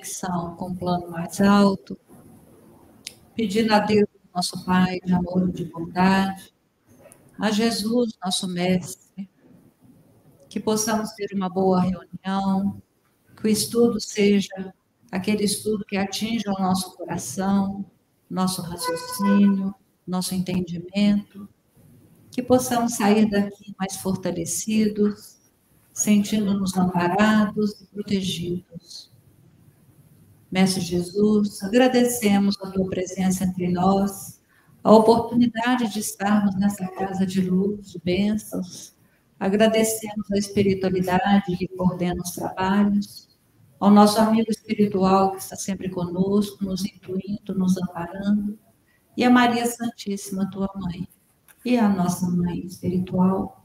[0.00, 1.98] conexão com o plano mais alto,
[3.34, 6.52] pedindo a Deus, nosso Pai, de amor e de bondade,
[7.38, 9.28] a Jesus, nosso Mestre,
[10.48, 12.80] que possamos ter uma boa reunião,
[13.36, 14.72] que o estudo seja
[15.10, 17.84] aquele estudo que atinja o nosso coração,
[18.28, 19.74] nosso raciocínio,
[20.06, 21.48] nosso entendimento,
[22.30, 25.36] que possamos sair daqui mais fortalecidos,
[25.92, 29.09] sentindo-nos amparados e protegidos.
[30.50, 34.40] Mestre Jesus, agradecemos a tua presença entre nós,
[34.82, 38.96] a oportunidade de estarmos nessa casa de luz, de bênçãos.
[39.38, 43.28] Agradecemos a espiritualidade que coordena os trabalhos,
[43.78, 48.58] ao nosso amigo espiritual que está sempre conosco, nos intuindo, nos amparando,
[49.16, 51.08] e a Maria Santíssima, tua mãe,
[51.64, 53.64] e a nossa mãe espiritual,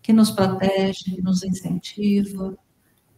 [0.00, 2.56] que nos protege, nos incentiva,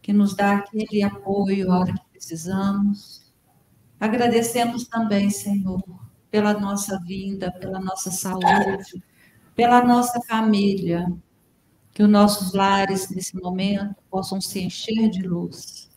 [0.01, 3.33] que nos dá aquele apoio a hora que precisamos.
[3.99, 5.81] Agradecemos também, Senhor,
[6.29, 9.03] pela nossa vinda, pela nossa saúde,
[9.55, 11.05] pela nossa família,
[11.93, 15.87] que os nossos lares nesse momento possam se encher de luz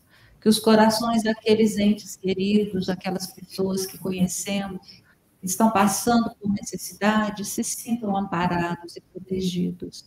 [0.40, 5.02] que os corações daqueles entes queridos, aquelas pessoas que conhecemos,
[5.42, 10.06] estão passando por necessidade, se sintam amparados e protegidos,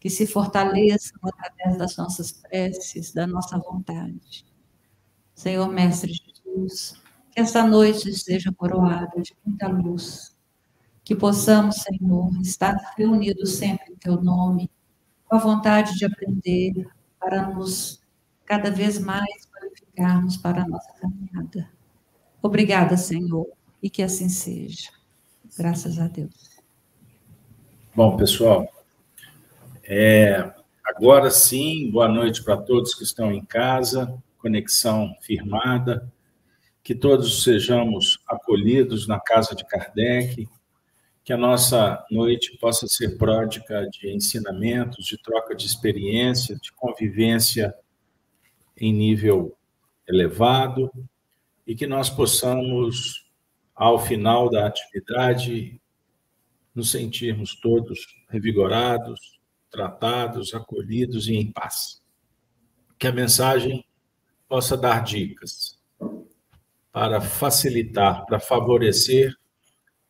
[0.00, 4.46] que se fortaleçam através das nossas preces, da nossa vontade.
[5.38, 7.00] Senhor Mestre Jesus,
[7.30, 10.36] que esta noite seja coroada de muita luz,
[11.04, 14.68] que possamos, Senhor, estar reunidos sempre em Teu nome,
[15.24, 16.88] com a vontade de aprender,
[17.20, 18.02] para nos
[18.44, 21.70] cada vez mais qualificarmos para a nossa caminhada.
[22.42, 23.46] Obrigada, Senhor,
[23.80, 24.90] e que assim seja.
[25.56, 26.58] Graças a Deus.
[27.94, 28.66] Bom, pessoal,
[29.84, 30.52] é,
[30.84, 36.10] agora sim, boa noite para todos que estão em casa, conexão firmada,
[36.82, 40.48] que todos sejamos acolhidos na casa de Kardec,
[41.22, 47.74] que a nossa noite possa ser pródica de ensinamentos, de troca de experiência, de convivência
[48.74, 49.54] em nível
[50.08, 50.90] elevado
[51.66, 53.26] e que nós possamos,
[53.74, 55.78] ao final da atividade,
[56.74, 57.98] nos sentirmos todos
[58.30, 59.38] revigorados,
[59.70, 62.00] tratados, acolhidos e em paz.
[62.98, 63.84] Que a mensagem
[64.48, 65.78] possa dar dicas
[66.90, 69.34] para facilitar, para favorecer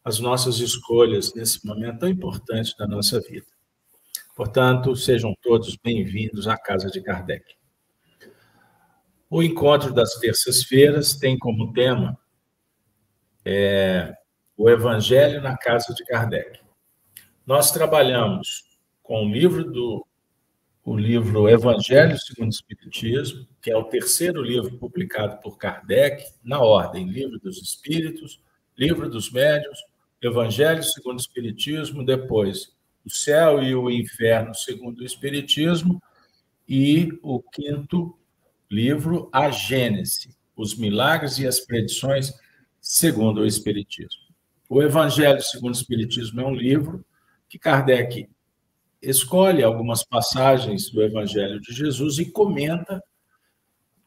[0.05, 3.47] as nossas escolhas nesse momento tão importante da nossa vida.
[4.35, 7.57] Portanto, sejam todos bem-vindos à Casa de Kardec.
[9.29, 12.17] O encontro das terças-feiras tem como tema
[13.45, 14.15] é,
[14.57, 16.61] o Evangelho na casa de Kardec.
[17.45, 18.65] Nós trabalhamos
[19.03, 20.08] com o livro do
[20.89, 26.61] o livro Evangelho segundo o Espiritismo, que é o terceiro livro publicado por Kardec, na
[26.61, 28.41] ordem Livro dos Espíritos,
[28.75, 29.79] Livro dos Médios,
[30.23, 36.03] Evangelho segundo o Espiritismo, depois o Céu e o Inferno segundo o Espiritismo,
[36.67, 38.19] e o quinto
[38.71, 42.33] livro A Gênese, os milagres e as predições
[42.81, 44.23] segundo o Espiritismo.
[44.71, 47.05] O Evangelho segundo o Espiritismo é um livro
[47.47, 48.27] que Kardec
[49.01, 53.03] escolhe algumas passagens do Evangelho de Jesus e comenta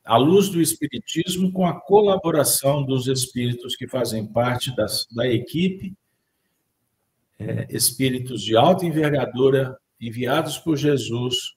[0.03, 5.95] à luz do Espiritismo com a colaboração dos espíritos que fazem parte das, da equipe,
[7.39, 11.55] é, espíritos de alta envergadura enviados por Jesus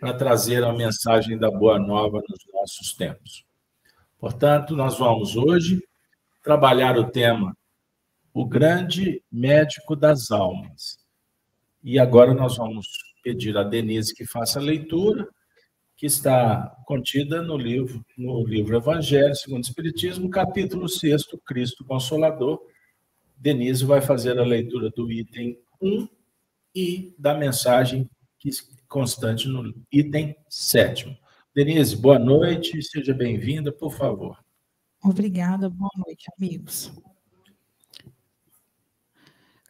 [0.00, 3.44] para trazer a mensagem da Boa Nova nos nossos tempos.
[4.18, 5.82] Portanto, nós vamos hoje
[6.42, 7.56] trabalhar o tema
[8.32, 11.03] O Grande Médico das Almas.
[11.84, 12.86] E agora nós vamos
[13.22, 15.28] pedir a Denise que faça a leitura,
[15.94, 22.58] que está contida no livro, no livro Evangelho segundo o Espiritismo, capítulo 6, Cristo Consolador.
[23.36, 26.08] Denise vai fazer a leitura do item 1
[26.74, 28.08] e da mensagem
[28.38, 28.48] que
[28.88, 31.14] constante no item sétimo.
[31.54, 34.42] Denise, boa noite, seja bem-vinda, por favor.
[35.02, 36.90] Obrigada, boa noite, amigos.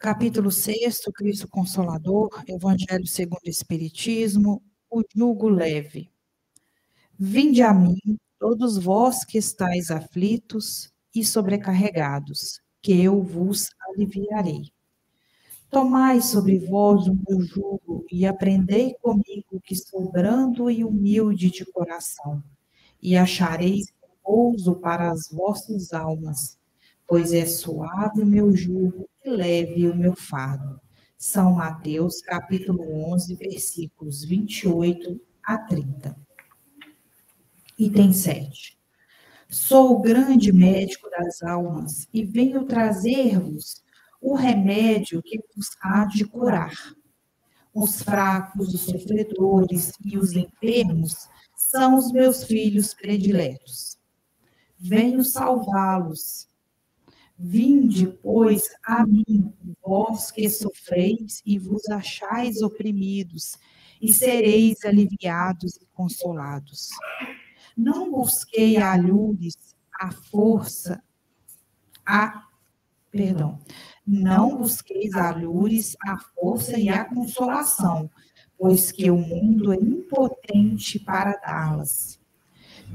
[0.05, 6.11] Capítulo 6, Cristo Consolador, Evangelho segundo o Espiritismo, o jugo leve.
[7.17, 7.97] Vinde a mim,
[8.37, 14.71] todos vós que estáis aflitos e sobrecarregados, que eu vos aliviarei.
[15.71, 21.65] Tomai sobre vós o meu jugo e aprendei comigo, que sou brando e humilde de
[21.65, 22.43] coração,
[23.01, 26.59] e achareis repouso para as vossas almas,
[27.07, 30.79] pois é suave o meu jugo e leve o meu fardo.
[31.17, 36.15] São Mateus, capítulo 11, versículos 28 a 30.
[37.77, 38.77] Item 7.
[39.49, 43.83] Sou o grande médico das almas e venho trazer-vos
[44.21, 46.73] o remédio que vos há de curar.
[47.73, 53.97] Os fracos, os sofredores e os enfermos são os meus filhos prediletos.
[54.77, 56.47] Venho salvá-los.
[57.37, 59.53] Vinde, pois, a mim,
[59.83, 63.57] vós que sofreis e vos achais oprimidos,
[64.01, 66.89] e sereis aliviados e consolados.
[67.75, 71.03] Não busquei a lures a força,
[72.05, 72.45] a
[73.11, 73.59] perdão,
[74.05, 78.09] não busqueis a lures a força e a consolação,
[78.57, 82.19] pois que o mundo é impotente para dá-las.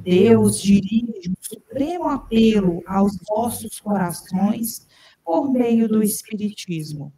[0.02, 4.86] Deus dirige um supremo apelo aos vossos corações
[5.24, 7.12] por meio do Espiritismo.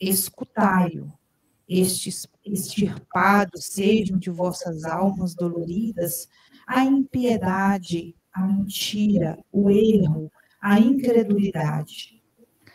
[0.00, 1.12] Escutai-o,
[1.68, 6.28] estes extirpados sejam de vossas almas doloridas
[6.66, 12.22] a impiedade, a mentira, o erro, a incredulidade.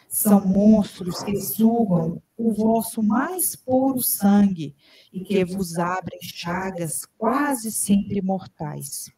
[0.07, 4.75] São monstros que sugam o vosso mais puro sangue
[5.12, 9.12] e que vos abrem chagas quase sempre mortais.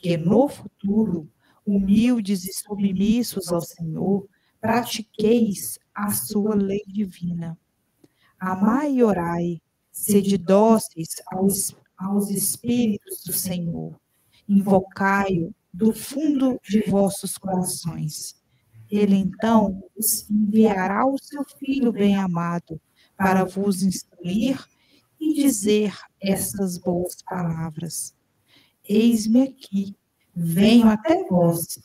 [0.00, 1.30] Que no futuro,
[1.66, 4.26] humildes e submissos ao Senhor,
[4.58, 7.58] pratiqueis a sua lei divina.
[8.38, 9.60] Amai e orai,
[9.92, 14.00] sede dóceis aos, aos Espíritos do Senhor.
[14.48, 18.34] Invocai-o do fundo de vossos corações.
[18.90, 19.82] Ele então
[20.30, 22.80] enviará o seu Filho bem-amado
[23.18, 24.66] para vos instruir
[25.20, 28.18] e dizer essas boas palavras.
[28.92, 29.96] Eis-me aqui,
[30.34, 31.78] venho até vós,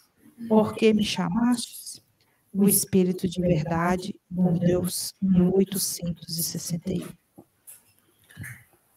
[0.47, 2.03] porque me chamastes?
[2.51, 7.07] O Espírito de Verdade, bom Deus, 1861.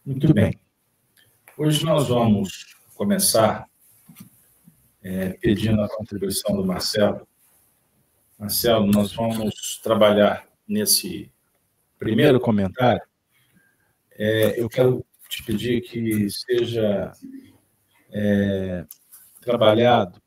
[0.06, 0.58] Muito bem.
[1.54, 3.68] Hoje nós vamos começar
[5.02, 7.28] é, pedindo a contribuição do Marcelo.
[8.38, 11.30] Marcelo, nós vamos trabalhar nesse
[11.98, 13.02] primeiro comentário.
[14.12, 17.12] É, eu quero te pedir que seja
[18.12, 18.84] é,
[19.40, 20.20] trabalhado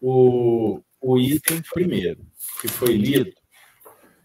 [0.00, 2.26] o, o item primeiro,
[2.60, 3.32] que foi lido,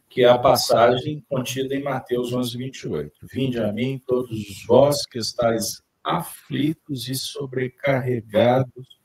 [0.10, 3.28] que é a passagem contida em Mateus 11, 28.
[3.32, 8.98] Vinde a mim, todos vós que estáis aflitos e sobrecarregados,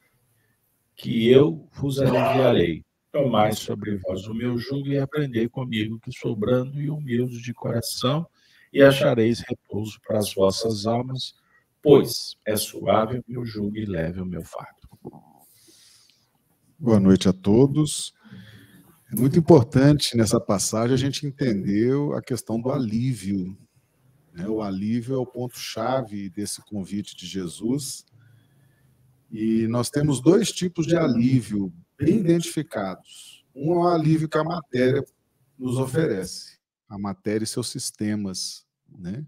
[0.96, 2.84] que eu vos aliviarei.
[3.10, 7.52] Tomai sobre vós o meu jugo e aprendei comigo, que sou brando e humilde de
[7.52, 8.26] coração,
[8.72, 11.34] e achareis repouso para as vossas almas,
[11.82, 14.82] pois é suave o meu jugo e leve o meu fardo.
[16.78, 18.14] Boa noite a todos.
[19.12, 23.56] É muito importante nessa passagem a gente entender a questão do alívio.
[24.32, 24.48] Né?
[24.48, 28.06] O alívio é o ponto-chave desse convite de Jesus.
[29.30, 33.44] E nós temos dois tipos de alívio bem identificados.
[33.54, 35.04] Um é o alívio que a matéria
[35.58, 36.58] nos oferece,
[36.88, 38.66] a matéria e seus sistemas.
[38.88, 39.24] Né?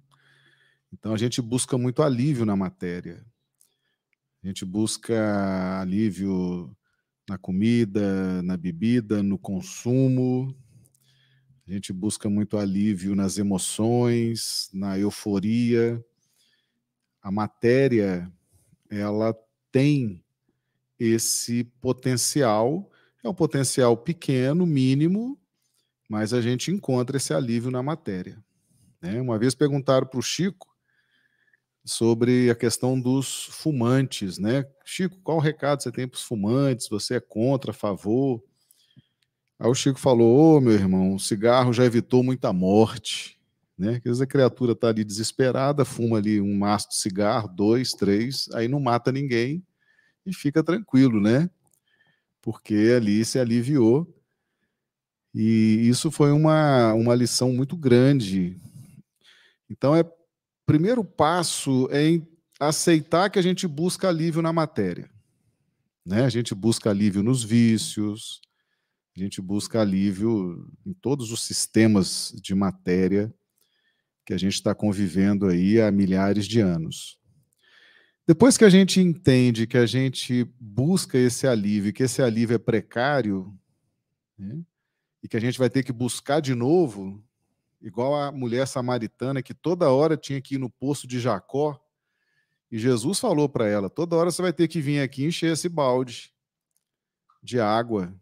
[0.95, 3.27] Então a gente busca muito alívio na matéria.
[4.43, 6.75] A gente busca alívio
[7.29, 10.57] na comida, na bebida, no consumo.
[11.67, 16.03] A gente busca muito alívio nas emoções, na euforia.
[17.21, 18.31] A matéria,
[18.89, 19.35] ela
[19.73, 20.23] tem
[20.97, 22.89] esse potencial,
[23.25, 25.37] é um potencial pequeno, mínimo,
[26.09, 28.39] mas a gente encontra esse alívio na matéria.
[29.03, 29.21] Né?
[29.21, 30.74] Uma vez perguntaram para o Chico
[31.85, 34.65] sobre a questão dos fumantes, né?
[34.85, 36.89] Chico, qual recado você tem para os fumantes?
[36.89, 38.43] Você é contra, a favor?
[39.59, 43.39] Aí o Chico falou: Ô, oh, meu irmão, o cigarro já evitou muita morte.
[43.77, 43.97] Né?
[43.97, 48.49] Às vezes a criatura está ali desesperada, fuma ali um maço de cigarro, dois, três,
[48.55, 49.65] aí não mata ninguém
[50.25, 51.51] e fica tranquilo, né?
[52.41, 54.07] Porque ali se aliviou.
[55.35, 58.57] E isso foi uma, uma lição muito grande.
[59.69, 60.05] Então é
[60.67, 62.29] primeiro passo é em
[62.59, 65.11] aceitar que a gente busca alívio na matéria.
[66.05, 66.25] Né?
[66.25, 68.41] A gente busca alívio nos vícios,
[69.17, 73.33] a gente busca alívio em todos os sistemas de matéria
[74.27, 77.19] que a gente está convivendo aí há milhares de anos.
[78.27, 82.59] Depois que a gente entende que a gente busca esse alívio, que esse alívio é
[82.59, 83.55] precário,
[84.39, 84.63] né?
[85.23, 87.24] e que a gente vai ter que buscar de novo,
[87.85, 91.79] igual a mulher samaritana que toda hora tinha que ir no poço de Jacó.
[92.71, 95.69] E Jesus falou para ela: toda hora você vai ter que vir aqui encher esse
[95.69, 96.33] balde
[97.43, 98.13] de água.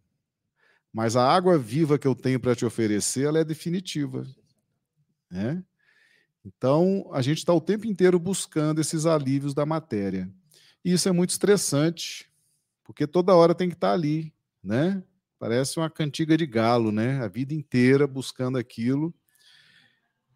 [0.92, 4.26] Mas a água viva que eu tenho para te oferecer, ela é definitiva.
[5.30, 5.64] Né?
[6.44, 10.28] Então, a gente está o tempo inteiro buscando esses alívios da matéria.
[10.84, 12.28] E isso é muito estressante,
[12.84, 15.02] porque toda hora tem que estar ali, né?
[15.38, 17.22] Parece uma cantiga de galo, né?
[17.22, 19.14] A vida inteira buscando aquilo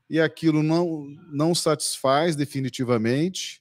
[0.08, 3.60] e aquilo não não satisfaz definitivamente,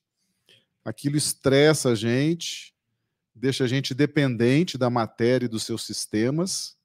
[0.84, 2.74] aquilo estressa a gente,
[3.34, 6.76] deixa a gente dependente da matéria e dos seus sistemas.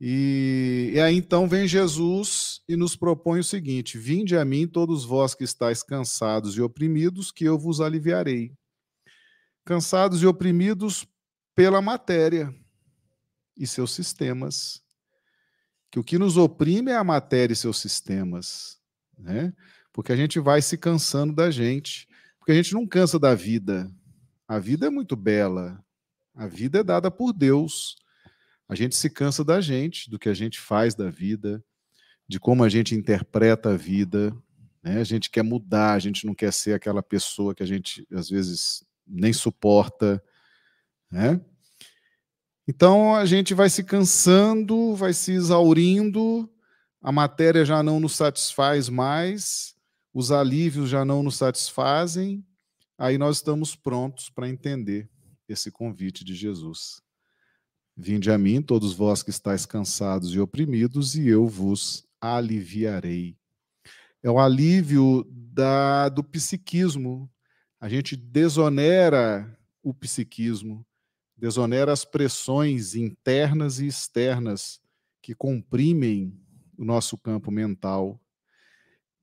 [0.00, 5.04] E, e, aí então vem Jesus e nos propõe o seguinte: Vinde a mim, todos
[5.04, 8.52] vós que estáis cansados e oprimidos, que eu vos aliviarei.
[9.64, 11.04] Cansados e oprimidos
[11.54, 12.54] pela matéria
[13.56, 14.80] e seus sistemas.
[15.90, 18.78] Que o que nos oprime é a matéria e seus sistemas,
[19.18, 19.52] né?
[19.92, 23.90] Porque a gente vai se cansando da gente, porque a gente não cansa da vida.
[24.46, 25.82] A vida é muito bela.
[26.34, 27.96] A vida é dada por Deus.
[28.68, 31.64] A gente se cansa da gente, do que a gente faz da vida,
[32.28, 34.34] de como a gente interpreta a vida.
[34.82, 35.00] Né?
[35.00, 38.28] A gente quer mudar, a gente não quer ser aquela pessoa que a gente, às
[38.28, 40.22] vezes, nem suporta.
[41.10, 41.40] Né?
[42.68, 46.46] Então a gente vai se cansando, vai se exaurindo,
[47.00, 49.74] a matéria já não nos satisfaz mais,
[50.12, 52.44] os alívios já não nos satisfazem,
[52.98, 55.08] aí nós estamos prontos para entender
[55.48, 57.00] esse convite de Jesus.
[57.96, 63.34] Vinde a mim, todos vós que estáis cansados e oprimidos, e eu vos aliviarei.
[64.22, 67.30] É o alívio da, do psiquismo.
[67.80, 70.84] A gente desonera o psiquismo,
[71.38, 74.80] desonera as pressões internas e externas
[75.22, 76.36] que comprimem
[76.76, 78.20] o nosso campo mental.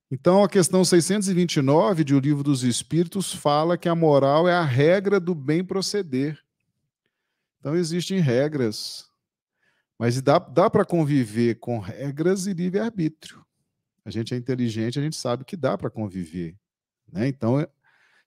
[0.09, 4.63] Então, a questão 629 de O Livro dos Espíritos fala que a moral é a
[4.63, 6.39] regra do bem proceder.
[7.59, 9.09] Então, existem regras,
[9.97, 13.43] mas dá, dá para conviver com regras e livre-arbítrio.
[14.05, 16.55] A gente é inteligente, a gente sabe que dá para conviver.
[17.11, 17.27] Né?
[17.27, 17.67] Então,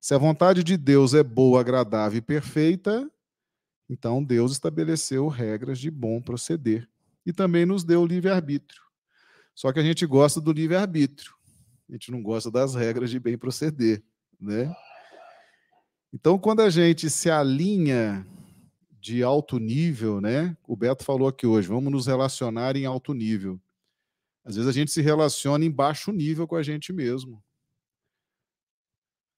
[0.01, 3.09] se a vontade de Deus é boa, agradável e perfeita,
[3.89, 6.89] então Deus estabeleceu regras de bom proceder.
[7.25, 8.83] E também nos deu livre-arbítrio.
[9.55, 11.35] Só que a gente gosta do livre-arbítrio.
[11.89, 14.03] A gente não gosta das regras de bem proceder.
[14.41, 14.75] Né?
[16.13, 18.27] Então, quando a gente se alinha
[19.01, 20.57] de alto nível, né?
[20.67, 23.61] O Beto falou aqui hoje, vamos nos relacionar em alto nível.
[24.45, 27.43] Às vezes a gente se relaciona em baixo nível com a gente mesmo.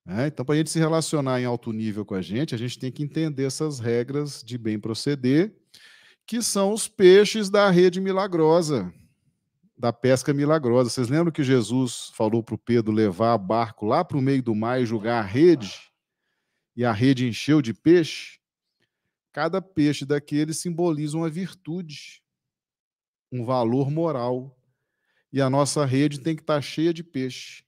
[0.07, 2.79] É, então, para a gente se relacionar em alto nível com a gente, a gente
[2.79, 5.55] tem que entender essas regras de bem proceder,
[6.27, 8.93] que são os peixes da rede milagrosa,
[9.77, 10.91] da pesca milagrosa.
[10.91, 14.55] Vocês lembram que Jesus falou para o Pedro levar barco lá para o meio do
[14.55, 15.91] mar e jogar a rede?
[16.77, 18.39] E a rede encheu de peixe?
[19.33, 22.23] Cada peixe daquele simboliza uma virtude,
[23.31, 24.57] um valor moral.
[25.33, 27.65] E a nossa rede tem que estar tá cheia de peixe.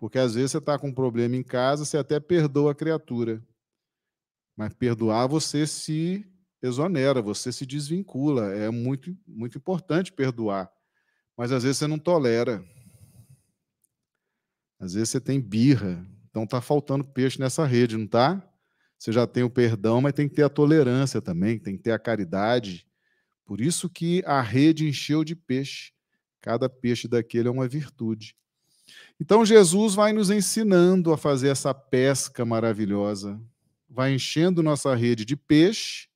[0.00, 3.46] Porque às vezes você está com um problema em casa, você até perdoa a criatura.
[4.56, 6.26] Mas perdoar você se
[6.62, 8.46] exonera, você se desvincula.
[8.54, 10.72] É muito, muito importante perdoar.
[11.36, 12.64] Mas às vezes você não tolera.
[14.78, 16.02] Às vezes você tem birra.
[16.30, 18.42] Então está faltando peixe nessa rede, não está?
[18.98, 21.92] Você já tem o perdão, mas tem que ter a tolerância também, tem que ter
[21.92, 22.86] a caridade.
[23.44, 25.92] Por isso que a rede encheu de peixe.
[26.40, 28.34] Cada peixe daquele é uma virtude.
[29.20, 33.40] Então Jesus vai nos ensinando a fazer essa pesca maravilhosa,
[33.88, 36.08] vai enchendo nossa rede de peixe,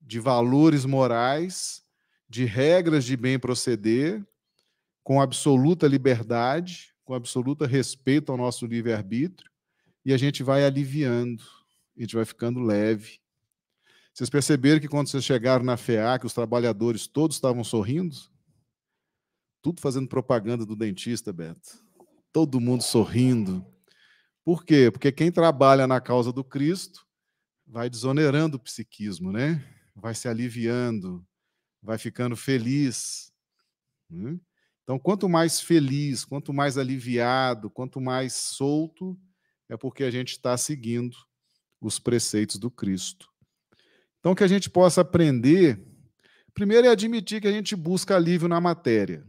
[0.00, 1.84] de valores morais,
[2.28, 4.26] de regras de bem proceder,
[5.04, 9.50] com absoluta liberdade, com absoluta respeito ao nosso livre-arbítrio,
[10.04, 11.42] e a gente vai aliviando
[11.96, 13.20] a gente vai ficando leve.
[14.12, 18.16] Vocês perceberam que quando vocês chegaram na FEA, que os trabalhadores todos estavam sorrindo?
[19.62, 21.84] Tudo fazendo propaganda do dentista, Beto.
[22.32, 23.64] Todo mundo sorrindo.
[24.44, 24.90] Por quê?
[24.90, 27.06] Porque quem trabalha na causa do Cristo
[27.64, 29.64] vai desonerando o psiquismo, né?
[29.94, 31.24] Vai se aliviando,
[31.80, 33.32] vai ficando feliz.
[34.10, 34.36] Né?
[34.82, 39.16] Então, quanto mais feliz, quanto mais aliviado, quanto mais solto,
[39.68, 41.16] é porque a gente está seguindo
[41.80, 43.30] os preceitos do Cristo.
[44.18, 45.80] Então, que a gente possa aprender,
[46.52, 49.24] primeiro é admitir que a gente busca alívio na matéria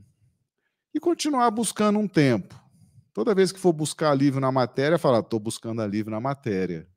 [0.93, 2.55] e continuar buscando um tempo.
[3.13, 6.87] Toda vez que for buscar alívio na matéria, falar, estou buscando alívio na matéria,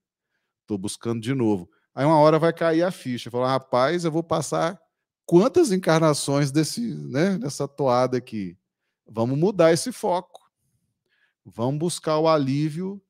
[0.62, 1.68] estou buscando de novo.
[1.94, 4.80] Aí uma hora vai cair a ficha, falar, rapaz, eu vou passar
[5.26, 8.56] quantas encarnações desse, né, dessa toada aqui?
[9.06, 10.48] Vamos mudar esse foco.
[11.44, 13.02] Vamos buscar o alívio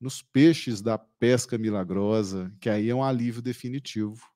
[0.00, 4.26] nos peixes da pesca milagrosa, que aí é um alívio definitivo.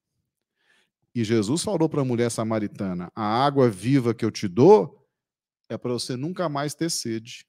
[1.15, 5.08] E Jesus falou para a mulher samaritana: a água viva que eu te dou
[5.69, 7.47] é para você nunca mais ter sede.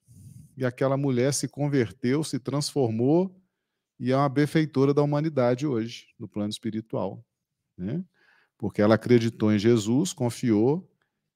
[0.56, 3.34] E aquela mulher se converteu, se transformou
[3.98, 7.24] e é uma benfeitora da humanidade hoje, no plano espiritual.
[7.76, 8.04] Né?
[8.58, 10.90] Porque ela acreditou em Jesus, confiou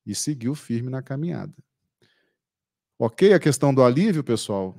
[0.06, 1.54] e seguiu firme na caminhada.
[2.98, 4.78] Ok a questão do alívio, pessoal?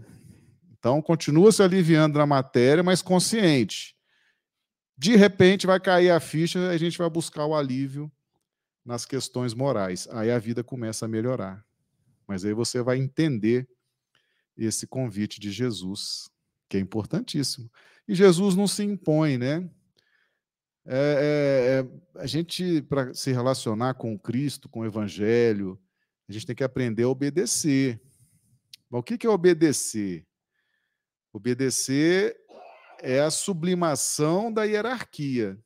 [0.72, 3.96] Então, continua se aliviando na matéria, mas consciente.
[4.98, 8.12] De repente, vai cair a ficha e a gente vai buscar o alívio
[8.86, 10.08] nas questões morais.
[10.12, 11.66] Aí a vida começa a melhorar.
[12.28, 13.68] Mas aí você vai entender
[14.58, 16.30] esse convite de Jesus,
[16.70, 17.70] que é importantíssimo.
[18.08, 19.70] E Jesus não se impõe, né?
[20.88, 25.80] É, é, é, a gente, para se relacionar com Cristo, com o Evangelho,
[26.30, 28.00] a gente tem que aprender a obedecer.
[28.90, 30.26] Mas o que é obedecer?
[31.34, 32.38] Obedecer
[33.02, 35.60] é a sublimação da hierarquia.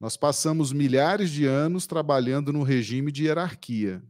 [0.00, 4.02] Nós passamos milhares de anos trabalhando no regime de hierarquia.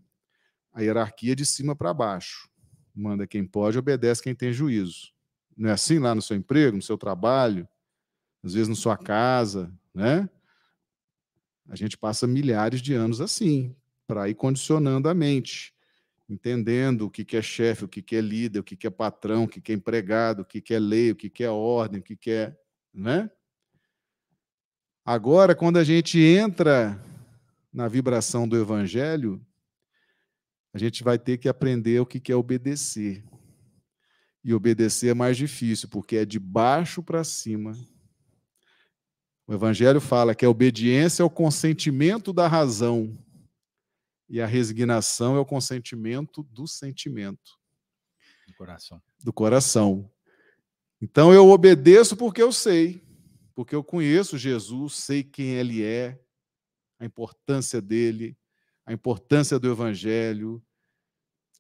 [0.79, 2.49] A hierarquia de cima para baixo.
[2.95, 5.13] Manda quem pode, obedece quem tem juízo.
[5.57, 7.67] Não é assim lá no seu emprego, no seu trabalho,
[8.45, 10.31] às vezes na sua casa, né?
[11.69, 13.75] A gente passa milhares de anos assim,
[14.07, 15.75] para ir condicionando a mente,
[16.29, 19.73] entendendo o que é chefe, o que é líder, o que é patrão, o que
[19.73, 22.57] é empregado, o que é lei, o que é ordem, o que é.
[22.95, 23.29] Né?
[25.05, 27.05] Agora, quando a gente entra
[27.73, 29.45] na vibração do evangelho,
[30.73, 33.25] a gente vai ter que aprender o que é obedecer.
[34.45, 37.77] E obedecer é mais difícil, porque é de baixo para cima.
[39.47, 43.19] O Evangelho fala que a obediência é o consentimento da razão
[44.29, 47.59] e a resignação é o consentimento do sentimento.
[48.47, 49.03] Do coração.
[49.25, 50.11] Do coração.
[51.01, 53.03] Então eu obedeço porque eu sei,
[53.55, 56.21] porque eu conheço Jesus, sei quem ele é,
[56.99, 58.37] a importância dele,
[58.89, 60.63] a importância do Evangelho,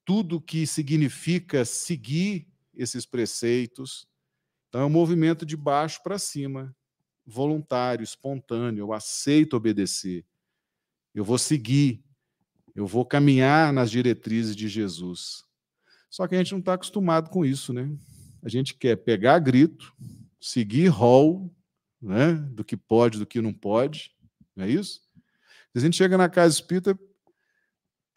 [0.03, 4.09] tudo que significa seguir esses preceitos.
[4.69, 6.75] Então, é um movimento de baixo para cima,
[7.27, 8.81] voluntário, espontâneo.
[8.81, 10.25] Eu aceito obedecer.
[11.15, 12.03] Eu vou seguir.
[12.75, 15.45] Eu vou caminhar nas diretrizes de Jesus.
[16.09, 17.95] Só que a gente não está acostumado com isso, né?
[18.43, 19.95] A gente quer pegar grito,
[20.41, 21.55] seguir rol,
[22.01, 22.33] né?
[22.33, 24.17] Do que pode, do que não pode.
[24.57, 25.07] Não é isso?
[25.75, 26.99] A gente chega na casa espírita,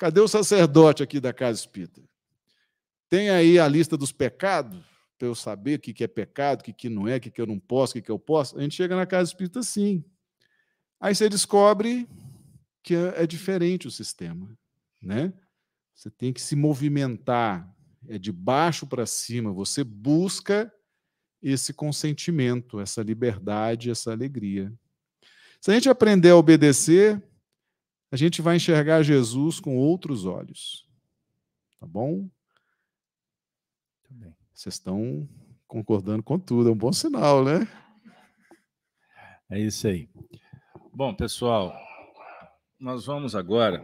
[0.01, 2.01] Cadê o sacerdote aqui da casa espírita?
[3.07, 4.83] Tem aí a lista dos pecados,
[5.15, 7.59] para eu saber o que é pecado, o que não é, o que eu não
[7.59, 8.57] posso, o que eu posso.
[8.57, 10.03] A gente chega na casa espírita sim.
[10.99, 12.09] Aí você descobre
[12.81, 14.49] que é, é diferente o sistema.
[14.99, 15.31] Né?
[15.93, 17.71] Você tem que se movimentar,
[18.07, 19.53] é de baixo para cima.
[19.53, 20.73] Você busca
[21.43, 24.73] esse consentimento, essa liberdade, essa alegria.
[25.59, 27.21] Se a gente aprender a obedecer,
[28.11, 30.85] a gente vai enxergar Jesus com outros olhos.
[31.79, 32.29] Tá bom?
[34.53, 35.27] Vocês estão
[35.65, 37.65] concordando com tudo, é um bom sinal, né?
[39.49, 40.09] É isso aí.
[40.93, 41.73] Bom, pessoal,
[42.77, 43.81] nós vamos agora.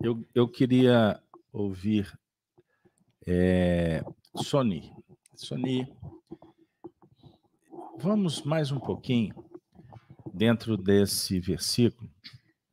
[0.00, 2.12] Eu, eu queria ouvir
[3.24, 4.04] é,
[4.34, 4.92] Sony.
[5.36, 5.86] Sony,
[7.98, 9.32] vamos mais um pouquinho
[10.34, 12.10] dentro desse versículo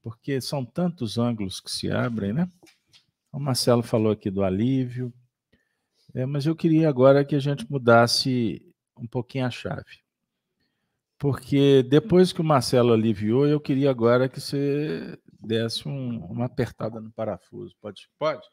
[0.02, 2.50] porque são tantos ângulos que se abrem, né?
[3.32, 5.14] O Marcelo falou aqui do alívio,
[6.14, 8.62] é, mas eu queria agora que a gente mudasse
[8.98, 10.04] um pouquinho a chave.
[11.18, 17.00] Porque depois que o Marcelo aliviou, eu queria agora que você desse um, uma apertada
[17.00, 17.76] no parafuso.
[17.82, 18.10] Pode?
[18.18, 18.48] Pode?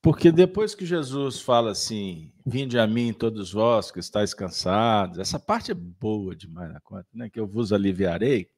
[0.00, 5.38] Porque depois que Jesus fala assim, vinde a mim todos vós que estáis cansados, essa
[5.38, 7.28] parte é boa demais na conta, né?
[7.28, 8.48] Que eu vos aliviarei.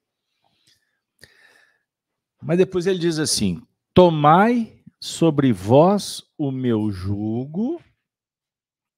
[2.43, 3.61] Mas depois ele diz assim:
[3.93, 7.81] Tomai sobre vós o meu jugo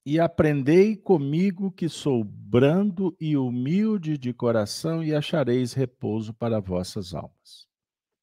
[0.04, 7.14] e aprendei comigo que sou brando e humilde de coração e achareis repouso para vossas
[7.14, 7.66] almas.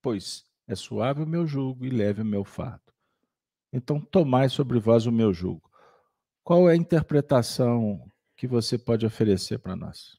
[0.01, 2.93] Pois é suave o meu jugo e leve o meu fardo.
[3.71, 5.69] Então tomai sobre vós o meu jugo.
[6.43, 10.17] Qual é a interpretação que você pode oferecer para nós?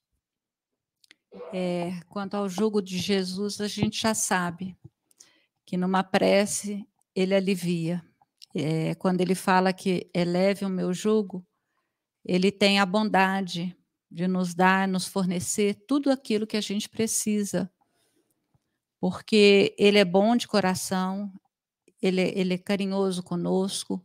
[1.52, 4.76] É, quanto ao jugo de Jesus, a gente já sabe
[5.64, 8.02] que numa prece ele alivia.
[8.54, 11.46] É, quando ele fala que eleve o meu jugo,
[12.24, 13.76] ele tem a bondade
[14.10, 17.70] de nos dar, nos fornecer tudo aquilo que a gente precisa,
[19.00, 21.32] porque ele é bom de coração,
[22.00, 24.02] ele, ele é carinhoso conosco,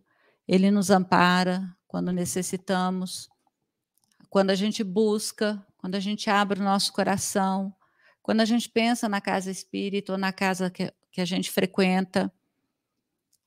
[0.47, 3.29] ele nos ampara quando necessitamos,
[4.29, 7.75] quando a gente busca, quando a gente abre o nosso coração,
[8.21, 12.31] quando a gente pensa na casa espírita ou na casa que, que a gente frequenta,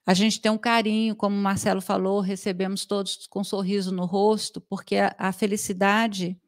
[0.07, 4.05] A gente tem um carinho, como o Marcelo falou, recebemos todos com um sorriso no
[4.05, 6.41] rosto, porque a, a felicidade,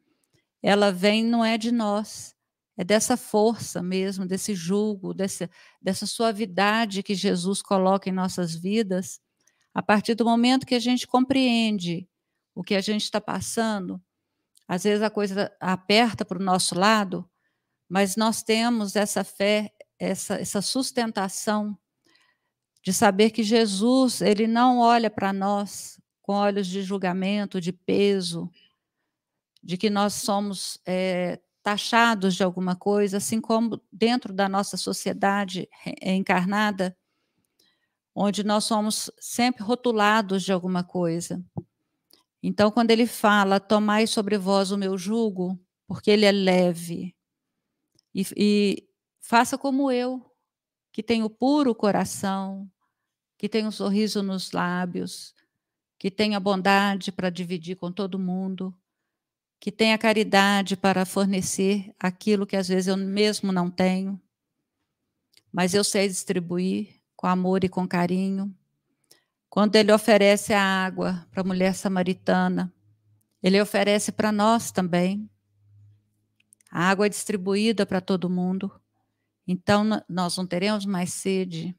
[0.63, 2.33] ela vem, não é de nós,
[2.77, 5.49] é dessa força mesmo, desse julgo, desse,
[5.81, 9.19] dessa suavidade que Jesus coloca em nossas vidas,
[9.73, 12.07] a partir do momento que a gente compreende
[12.55, 14.01] o que a gente está passando,
[14.69, 17.27] às vezes a coisa aperta para o nosso lado,
[17.89, 21.75] mas nós temos essa fé, essa, essa sustentação
[22.83, 28.47] de saber que Jesus, ele não olha para nós com olhos de julgamento, de peso,
[29.63, 35.67] de que nós somos é, taxados de alguma coisa, assim como dentro da nossa sociedade
[35.99, 36.95] encarnada,
[38.13, 41.43] onde nós somos sempre rotulados de alguma coisa.
[42.41, 47.15] Então, quando ele fala, tomai sobre vós o meu jugo, porque ele é leve,
[48.13, 50.25] e, e faça como eu,
[50.91, 52.69] que tenho puro coração,
[53.37, 55.33] que tenho um sorriso nos lábios,
[55.97, 58.75] que tenha bondade para dividir com todo mundo,
[59.59, 64.19] que tenha caridade para fornecer aquilo que às vezes eu mesmo não tenho,
[65.51, 68.55] mas eu sei distribuir com amor e com carinho.
[69.49, 72.71] Quando ele oferece a água para a mulher samaritana,
[73.41, 75.29] ele oferece para nós também.
[76.71, 78.71] A água é distribuída para todo mundo.
[79.47, 81.75] Então, nós não teremos mais sede.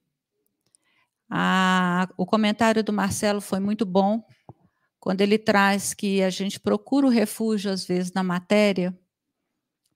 [1.28, 4.26] Ah, o comentário do Marcelo foi muito bom,
[4.98, 8.98] quando ele traz que a gente procura o refúgio, às vezes, na matéria,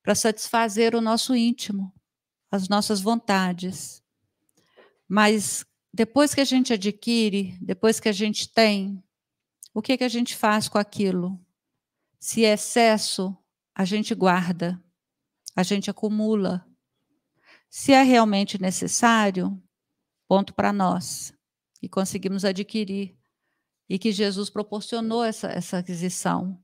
[0.00, 1.92] para satisfazer o nosso íntimo,
[2.50, 4.00] as nossas vontades.
[5.08, 9.00] Mas depois que a gente adquire, depois que a gente tem,
[9.72, 11.40] o que, que a gente faz com aquilo?
[12.18, 13.37] Se é excesso,
[13.72, 14.83] a gente guarda,
[15.54, 16.66] a gente acumula.
[17.70, 19.62] Se é realmente necessário,
[20.26, 21.33] ponto para nós,
[21.80, 23.16] e conseguimos adquirir,
[23.88, 26.61] e que Jesus proporcionou essa, essa aquisição,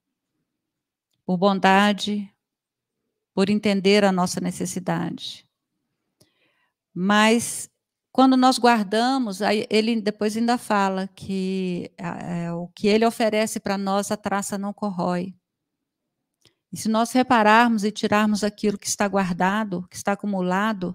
[1.24, 2.28] por bondade,
[3.32, 5.48] por entender a nossa necessidade.
[6.92, 7.70] Mas
[8.20, 9.38] quando nós guardamos,
[9.70, 14.74] ele depois ainda fala que é, o que ele oferece para nós, a traça não
[14.74, 15.34] corrói.
[16.70, 20.94] E se nós repararmos e tirarmos aquilo que está guardado, que está acumulado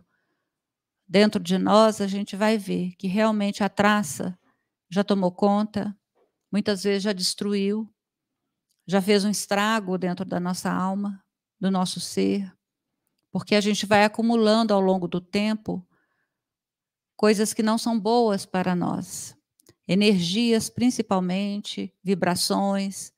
[1.08, 4.38] dentro de nós, a gente vai ver que realmente a traça
[4.88, 5.98] já tomou conta,
[6.52, 7.92] muitas vezes já destruiu,
[8.86, 11.26] já fez um estrago dentro da nossa alma,
[11.60, 12.56] do nosso ser,
[13.32, 15.84] porque a gente vai acumulando ao longo do tempo
[17.15, 19.36] coisas que não são boas para nós,
[19.88, 23.13] energias principalmente, vibrações,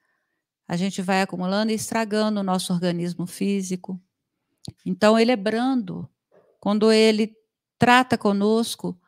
[0.68, 4.00] a gente vai acumulando e estragando o nosso organismo físico.
[4.86, 6.10] Então, ele é brando
[6.60, 7.34] quando ele
[7.80, 9.00] trata conosco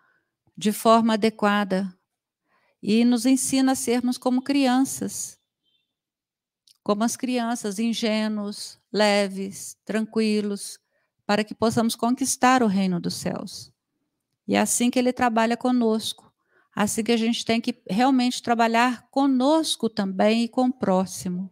[0.55, 1.93] de forma adequada
[2.81, 5.37] e nos ensina a sermos como crianças,
[6.81, 10.79] como as crianças, ingênuos, leves, tranquilos,
[11.25, 13.71] para que possamos conquistar o reino dos céus.
[14.49, 16.29] E é assim que ele trabalha conosco
[16.79, 21.51] Assim que a gente tem que realmente trabalhar conosco também e com o próximo.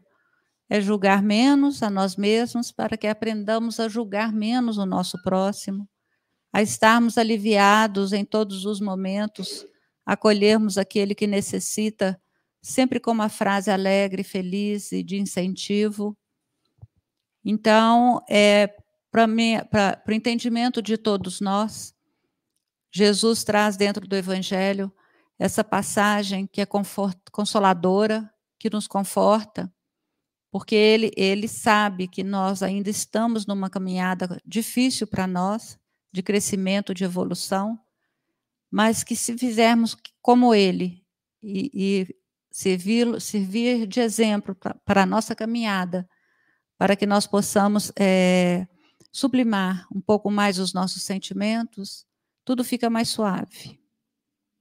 [0.70, 5.86] É julgar menos a nós mesmos para que aprendamos a julgar menos o nosso próximo,
[6.54, 9.66] a estarmos aliviados em todos os momentos,
[10.06, 12.18] acolhermos aquele que necessita,
[12.62, 16.18] sempre com uma frase alegre, feliz e de incentivo.
[17.44, 18.74] Então, é,
[19.12, 19.26] para
[20.08, 21.94] o entendimento de todos nós,
[22.98, 24.92] Jesus traz dentro do Evangelho
[25.38, 26.68] essa passagem que é
[27.32, 29.72] consoladora, que nos conforta,
[30.52, 35.78] porque ele, ele sabe que nós ainda estamos numa caminhada difícil para nós,
[36.12, 37.80] de crescimento, de evolução,
[38.72, 41.06] mas que se fizermos como ele
[41.44, 42.16] e, e
[42.50, 46.10] servir, servir de exemplo para a nossa caminhada,
[46.80, 48.68] para que nós possamos é,
[49.12, 52.07] sublimar um pouco mais os nossos sentimentos,
[52.48, 53.78] tudo fica mais suave.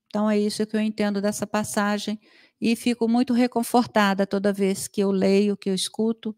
[0.09, 2.19] Então, é isso que eu entendo dessa passagem
[2.61, 6.37] e fico muito reconfortada toda vez que eu leio, que eu escuto,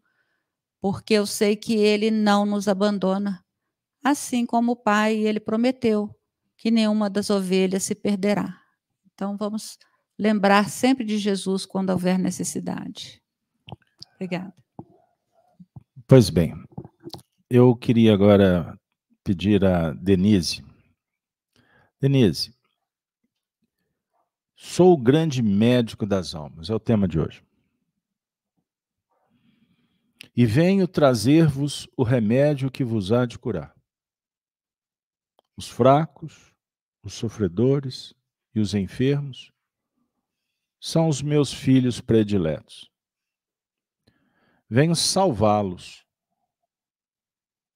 [0.79, 3.43] porque eu sei que ele não nos abandona,
[4.03, 6.15] assim como o Pai, ele prometeu
[6.55, 8.55] que nenhuma das ovelhas se perderá.
[9.11, 9.79] Então, vamos
[10.19, 13.23] lembrar sempre de Jesus quando houver necessidade.
[14.13, 14.53] Obrigada.
[16.05, 16.53] Pois bem,
[17.49, 18.77] eu queria agora
[19.23, 20.68] pedir a Denise.
[21.99, 22.53] Denise,
[24.61, 27.41] Sou o grande médico das almas, é o tema de hoje.
[30.35, 33.73] E venho trazer-vos o remédio que vos há de curar.
[35.55, 36.53] Os fracos,
[37.01, 38.13] os sofredores
[38.53, 39.51] e os enfermos
[40.77, 42.91] são os meus filhos prediletos.
[44.69, 46.05] Venho salvá-los.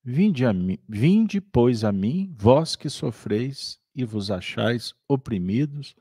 [0.04, 5.96] Vinde, a mim, vinde, pois, a mim, vós que sofreis e vos achais oprimidos,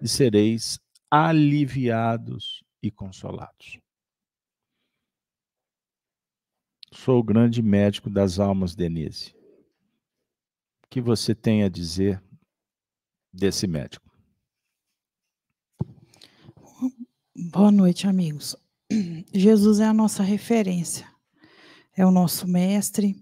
[0.00, 3.78] e sereis aliviados e consolados.
[6.92, 9.34] Sou o grande médico das almas, Denise.
[10.84, 12.22] O que você tem a dizer
[13.32, 14.10] desse médico?
[17.52, 18.56] Boa noite, amigos.
[19.34, 21.06] Jesus é a nossa referência,
[21.94, 23.14] é o nosso mestre,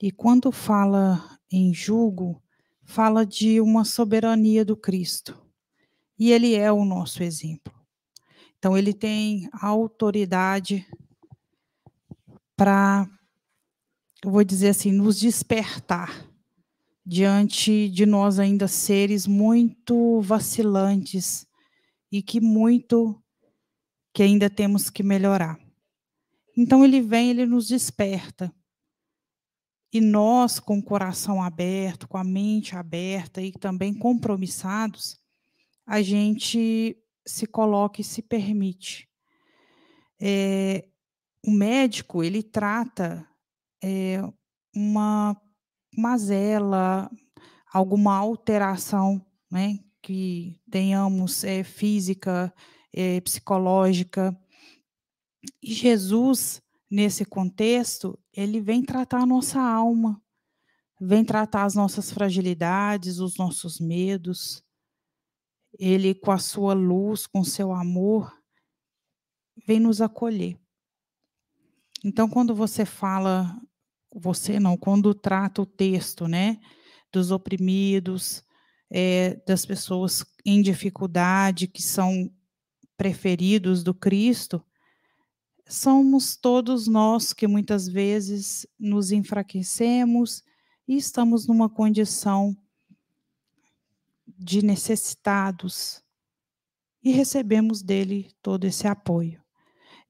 [0.00, 2.41] e quando fala em julgo,
[2.84, 5.40] fala de uma soberania do Cristo.
[6.18, 7.72] E ele é o nosso exemplo.
[8.58, 10.86] Então, ele tem autoridade
[12.56, 13.08] para,
[14.24, 16.30] eu vou dizer assim, nos despertar
[17.04, 21.46] diante de nós ainda seres muito vacilantes
[22.10, 23.20] e que muito
[24.12, 25.58] que ainda temos que melhorar.
[26.56, 28.54] Então ele vem, ele nos desperta.
[29.92, 35.20] E nós, com o coração aberto, com a mente aberta e também compromissados,
[35.86, 39.08] a gente se coloca e se permite.
[40.20, 40.86] É,
[41.46, 43.28] o médico, ele trata
[43.82, 44.22] é,
[44.74, 45.36] uma
[45.96, 47.10] mazela,
[47.72, 52.52] alguma alteração, né, que tenhamos é, física,
[52.92, 54.34] é, psicológica.
[55.62, 60.20] E Jesus, nesse contexto, ele vem tratar a nossa alma,
[61.00, 64.62] vem tratar as nossas fragilidades, os nossos medos.
[65.78, 68.32] Ele, com a sua luz, com seu amor,
[69.66, 70.58] vem nos acolher.
[72.04, 73.58] Então, quando você fala
[74.14, 76.60] você não, quando trata o texto, né,
[77.12, 78.44] dos oprimidos,
[78.90, 82.30] é, das pessoas em dificuldade, que são
[82.96, 84.62] preferidos do Cristo,
[85.72, 90.42] somos todos nós que muitas vezes nos enfraquecemos
[90.86, 92.54] e estamos numa condição
[94.26, 96.02] de necessitados
[97.02, 99.42] e recebemos dele todo esse apoio.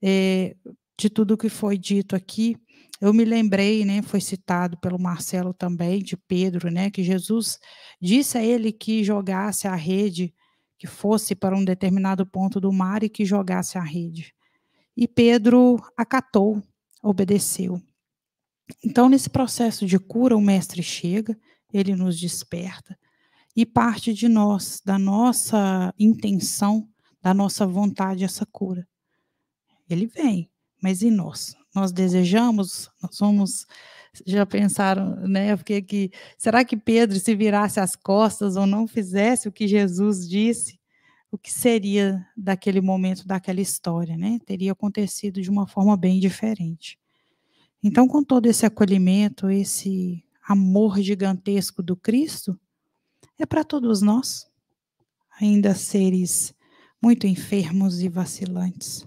[0.01, 0.55] É,
[0.97, 2.57] de tudo que foi dito aqui,
[2.99, 7.57] eu me lembrei, né, foi citado pelo Marcelo também, de Pedro, né, que Jesus
[8.01, 10.33] disse a ele que jogasse a rede,
[10.77, 14.35] que fosse para um determinado ponto do mar e que jogasse a rede.
[14.95, 16.61] E Pedro acatou,
[17.01, 17.81] obedeceu.
[18.83, 21.37] Então, nesse processo de cura, o Mestre chega,
[21.71, 22.97] ele nos desperta
[23.55, 26.87] e parte de nós, da nossa intenção,
[27.21, 28.87] da nossa vontade, essa cura.
[29.89, 30.49] Ele vem,
[30.81, 31.55] mas e nós?
[31.73, 33.65] nós desejamos, nós somos,
[34.25, 35.55] já pensaram, né?
[35.55, 40.27] Porque que será que Pedro se virasse as costas ou não fizesse o que Jesus
[40.27, 40.79] disse,
[41.33, 44.37] o que seria daquele momento, daquela história, né?
[44.45, 46.99] Teria acontecido de uma forma bem diferente.
[47.81, 52.55] Então, com todo esse acolhimento, esse amor gigantesco do Cristo,
[53.39, 54.47] é para todos nós,
[55.41, 56.53] ainda seres
[57.01, 59.03] muito enfermos e vacilantes.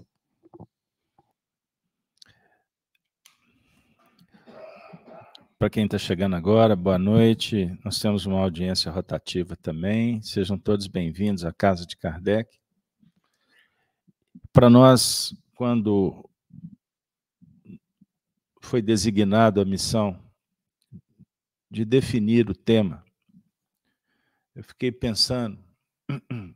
[5.59, 7.75] Para quem está chegando agora, boa noite.
[7.83, 10.21] Nós temos uma audiência rotativa também.
[10.21, 12.59] Sejam todos bem-vindos à Casa de Kardec.
[14.53, 16.29] Para nós, quando
[18.61, 20.23] foi designada a missão
[21.71, 23.03] de definir o tema,
[24.53, 25.57] eu fiquei pensando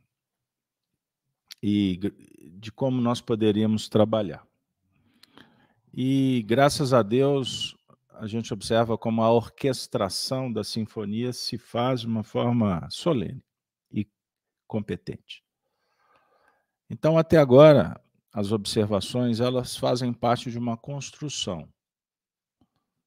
[1.60, 1.98] e
[2.56, 4.46] de como nós poderíamos trabalhar.
[5.92, 7.76] E graças a Deus,
[8.14, 13.42] a gente observa como a orquestração da sinfonia se faz de uma forma solene
[13.90, 14.08] e
[14.66, 15.42] competente.
[16.88, 18.00] Então, até agora,
[18.32, 21.68] as observações elas fazem parte de uma construção.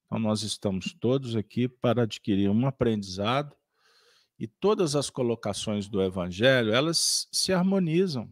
[0.06, 3.56] Então, nós estamos todos aqui para adquirir um aprendizado
[4.40, 8.32] e todas as colocações do Evangelho elas se harmonizam,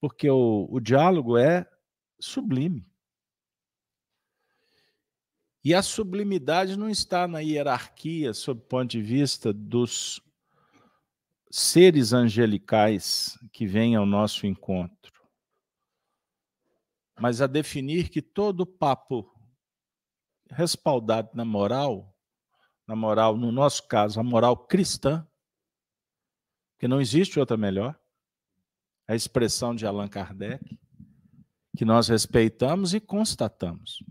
[0.00, 1.68] porque o, o diálogo é
[2.18, 2.89] sublime.
[5.62, 10.22] E a sublimidade não está na hierarquia, sob o ponto de vista dos
[11.50, 15.12] seres angelicais que vêm ao nosso encontro,
[17.18, 19.30] mas a definir que todo papo
[20.48, 22.16] respaldado na moral,
[22.86, 25.26] na moral, no nosso caso, a moral cristã,
[26.78, 27.98] que não existe outra melhor,
[29.06, 30.78] a expressão de Allan Kardec,
[31.76, 34.02] que nós respeitamos e constatamos.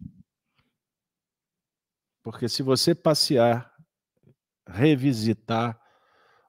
[2.24, 3.74] Porque se você passear,
[4.68, 5.80] revisitar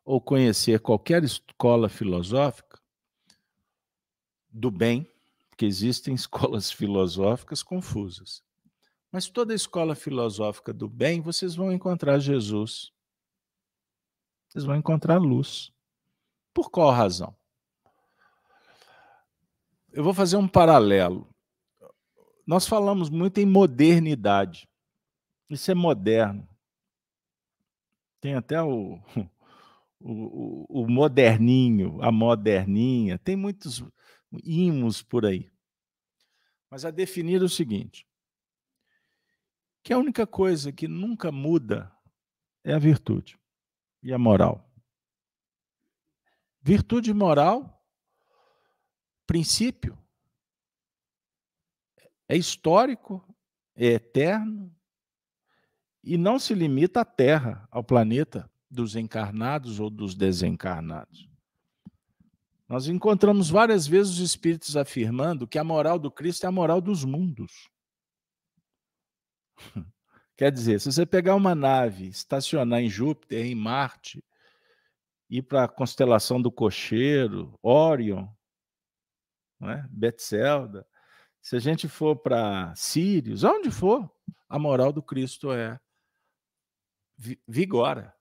[0.05, 2.81] ou conhecer qualquer escola filosófica
[4.51, 5.09] do bem,
[5.49, 8.43] porque existem escolas filosóficas confusas.
[9.13, 12.93] Mas toda escola filosófica do bem, vocês vão encontrar Jesus.
[14.49, 15.73] Vocês vão encontrar luz.
[16.55, 17.37] Por qual razão?
[19.93, 21.29] Eu vou fazer um paralelo.
[22.47, 24.70] Nós falamos muito em modernidade.
[25.51, 26.49] Isso é moderno.
[28.21, 29.01] Tem até o,
[29.99, 33.83] o, o moderninho, a moderninha, tem muitos
[34.45, 35.51] imos por aí.
[36.71, 38.07] Mas a definir o seguinte:
[39.83, 41.93] que a única coisa que nunca muda
[42.63, 43.37] é a virtude
[44.05, 44.71] e a moral.
[46.63, 47.85] Virtude e moral,
[49.27, 49.99] princípio,
[52.29, 53.27] é histórico,
[53.75, 54.73] é eterno
[56.03, 61.29] e não se limita à Terra, ao planeta dos encarnados ou dos desencarnados.
[62.69, 66.81] Nós encontramos várias vezes os espíritos afirmando que a moral do Cristo é a moral
[66.81, 67.69] dos mundos.
[70.37, 74.25] Quer dizer, se você pegar uma nave, estacionar em Júpiter, em Marte,
[75.29, 78.27] ir para a constelação do Cocheiro, Orion,
[79.61, 79.89] né?
[81.43, 84.11] Se a gente for para Sírios, aonde for,
[84.49, 85.79] a moral do Cristo é
[87.47, 88.17] vigora.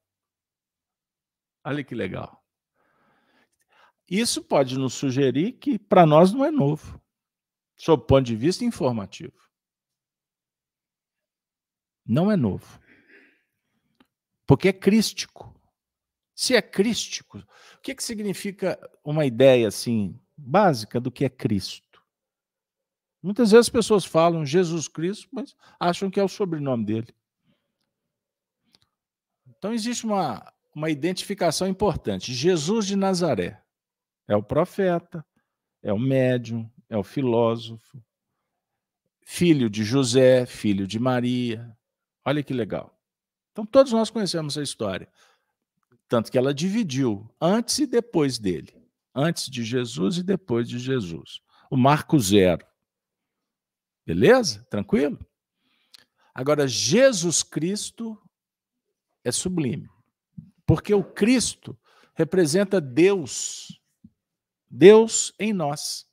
[1.64, 2.44] Olha que legal.
[4.10, 7.00] Isso pode nos sugerir que para nós não é novo,
[7.78, 9.38] sob o ponto de vista informativo.
[12.06, 12.80] Não é novo.
[14.48, 15.56] Porque é crístico.
[16.34, 22.02] Se é crístico, o que, que significa uma ideia assim básica do que é Cristo?
[23.22, 27.14] Muitas vezes as pessoas falam Jesus Cristo, mas acham que é o sobrenome dele.
[29.60, 32.34] Então existe uma, uma identificação importante.
[32.34, 33.62] Jesus de Nazaré
[34.28, 35.24] é o profeta,
[35.84, 38.04] é o médium, é o filósofo,
[39.22, 41.78] filho de José, filho de Maria,
[42.30, 42.95] Olha que legal.
[43.52, 45.12] Então, todos nós conhecemos essa história.
[46.08, 48.72] Tanto que ela dividiu antes e depois dele.
[49.15, 51.41] Antes de Jesus e depois de Jesus.
[51.69, 52.65] O marco zero.
[54.06, 54.63] Beleza?
[54.69, 55.19] Tranquilo?
[56.34, 58.15] Agora, Jesus Cristo
[59.30, 59.89] é sublime.
[60.65, 61.78] Porque o Cristo
[62.13, 63.82] representa Deus.
[64.70, 66.08] Deus em nós.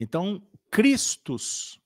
[0.00, 1.80] Então, Cristos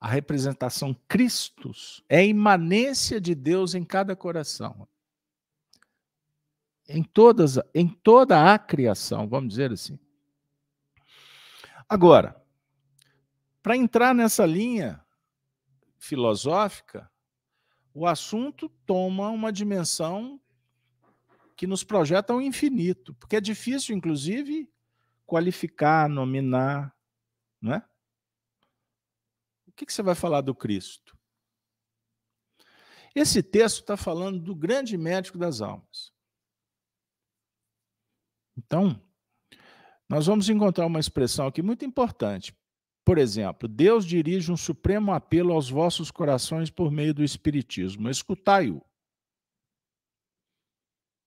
[0.00, 4.88] a representação Cristos é a imanência de Deus em cada coração.
[6.88, 9.98] Em, todas, em toda a criação, vamos dizer assim.
[11.86, 12.42] Agora,
[13.62, 15.04] para entrar nessa linha
[16.00, 17.08] filosófica,
[17.94, 20.40] o assunto toma uma dimensão
[21.56, 24.68] que nos projeta ao infinito, porque é difícil, inclusive,
[25.24, 26.92] qualificar, nominar,
[27.60, 27.84] não é?
[29.80, 31.18] que, que você vai falar do Cristo?
[33.14, 36.12] Esse texto está falando do grande médico das almas.
[38.56, 39.02] Então,
[40.06, 42.54] nós vamos encontrar uma expressão aqui muito importante.
[43.10, 48.08] Por exemplo, Deus dirige um supremo apelo aos vossos corações por meio do Espiritismo.
[48.08, 48.80] Escutai-o.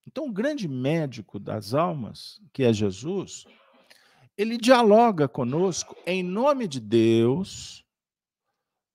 [0.08, 3.44] Então, o grande médico das almas, que é Jesus,
[4.38, 7.86] ele dialoga conosco em nome de Deus,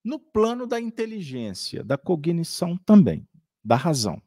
[0.03, 3.29] no plano da inteligência, da cognição também,
[3.63, 4.19] da razão.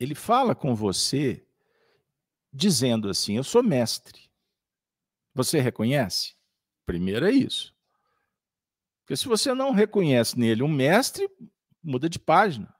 [0.00, 1.46] Ele fala com você
[2.50, 4.31] dizendo assim: Eu sou mestre.
[5.34, 6.34] Você reconhece?
[6.84, 7.74] Primeiro é isso.
[9.00, 11.28] Porque se você não reconhece nele um mestre,
[11.82, 12.74] muda de página.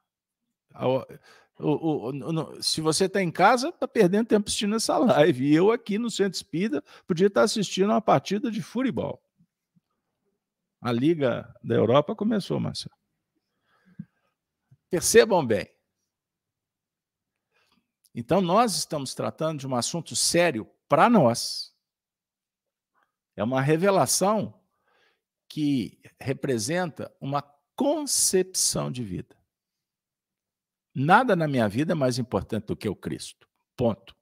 [0.75, 1.05] O,
[1.59, 5.47] o, o, se você está em casa, está perdendo tempo assistindo essa live.
[5.47, 9.23] E eu aqui no Centro Espírita podia estar tá assistindo uma partida de futebol.
[10.81, 12.95] A Liga da Europa começou, Marcelo.
[14.91, 15.69] Percebam bem.
[18.15, 21.72] Então, nós estamos tratando de um assunto sério para nós.
[23.37, 24.61] É uma revelação
[25.49, 27.43] que representa uma
[27.77, 29.37] concepção de vida.
[30.95, 33.49] Nada na minha vida é mais importante do que o Cristo.
[33.77, 34.15] Ponto.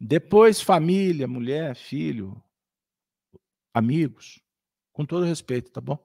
[0.00, 2.42] Depois, família, mulher, filho,
[3.74, 4.40] amigos,
[4.92, 5.98] com todo respeito, tá bom?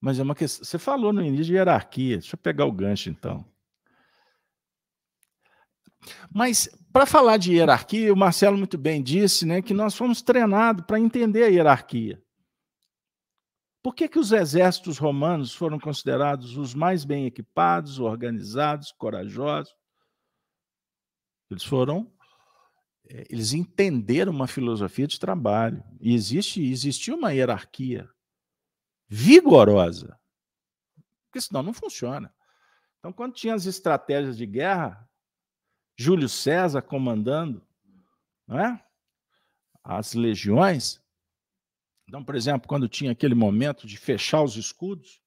[0.00, 0.64] Mas é uma questão.
[0.64, 2.18] Você falou no início de hierarquia.
[2.18, 3.44] Deixa eu pegar o gancho, então.
[6.32, 10.84] Mas, para falar de hierarquia, o Marcelo muito bem disse né, que nós fomos treinados
[10.86, 12.22] para entender a hierarquia.
[13.82, 19.74] Por que, que os exércitos romanos foram considerados os mais bem equipados, organizados, corajosos?
[21.50, 22.12] Eles foram.
[23.08, 25.82] Eh, eles entenderam uma filosofia de trabalho.
[26.00, 28.08] E existe, existia uma hierarquia
[29.08, 30.18] vigorosa.
[31.26, 32.34] Porque senão não funciona.
[32.98, 35.07] Então, quando tinha as estratégias de guerra,
[35.98, 37.60] Júlio César comandando
[38.46, 38.82] não é?
[39.82, 41.02] as legiões.
[42.06, 45.20] Então, por exemplo, quando tinha aquele momento de fechar os escudos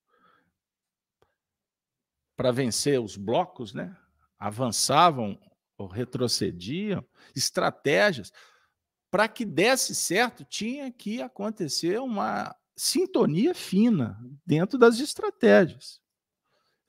[2.38, 3.96] para vencer os blocos, né?
[4.40, 5.40] avançavam
[5.78, 7.06] ou retrocediam,
[7.36, 8.32] estratégias.
[9.12, 16.00] Para que desse certo, tinha que acontecer uma sintonia fina dentro das estratégias.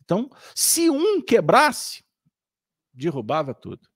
[0.05, 2.01] Então, se um quebrasse,
[2.93, 3.88] derrubava tudo.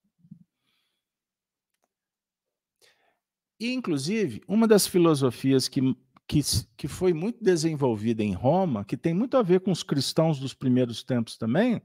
[3.58, 5.80] E, inclusive, uma das filosofias que,
[6.28, 6.40] que,
[6.76, 10.52] que foi muito desenvolvida em Roma, que tem muito a ver com os cristãos dos
[10.52, 11.80] primeiros tempos também,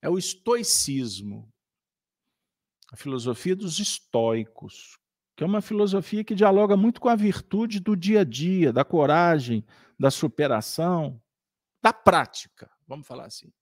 [0.00, 1.52] é o estoicismo.
[2.90, 4.98] A filosofia dos estoicos,
[5.36, 8.84] que é uma filosofia que dialoga muito com a virtude do dia a dia, da
[8.84, 9.64] coragem,
[9.98, 11.20] da superação,
[11.82, 13.52] da prática, vamos falar assim.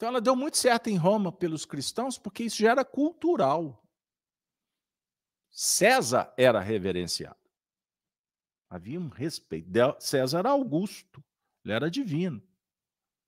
[0.00, 3.86] Então ela deu muito certo em Roma pelos cristãos, porque isso já era cultural.
[5.50, 7.36] César era reverenciado.
[8.70, 9.68] Havia um respeito.
[9.98, 11.22] César era Augusto,
[11.62, 12.42] ele era divino,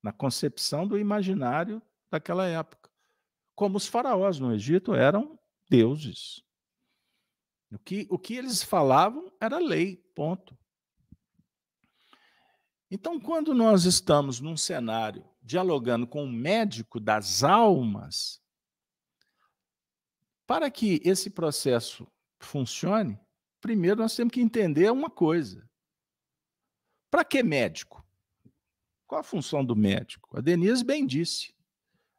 [0.03, 2.91] na concepção do imaginário daquela época.
[3.55, 6.43] Como os faraós no Egito eram deuses.
[7.70, 10.57] O que, o que eles falavam era lei, ponto.
[12.91, 18.40] Então, quando nós estamos num cenário dialogando com o médico das almas,
[20.47, 22.07] para que esse processo
[22.38, 23.18] funcione,
[23.61, 25.68] primeiro nós temos que entender uma coisa.
[27.11, 28.05] Para que médico?
[29.07, 30.36] Qual a função do médico?
[30.36, 31.55] A Denise bem disse.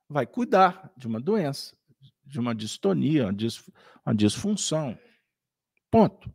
[0.08, 1.76] Vai cuidar de uma doença,
[2.24, 3.30] de uma distonia,
[4.06, 4.98] uma disfunção.
[5.90, 6.34] Ponto.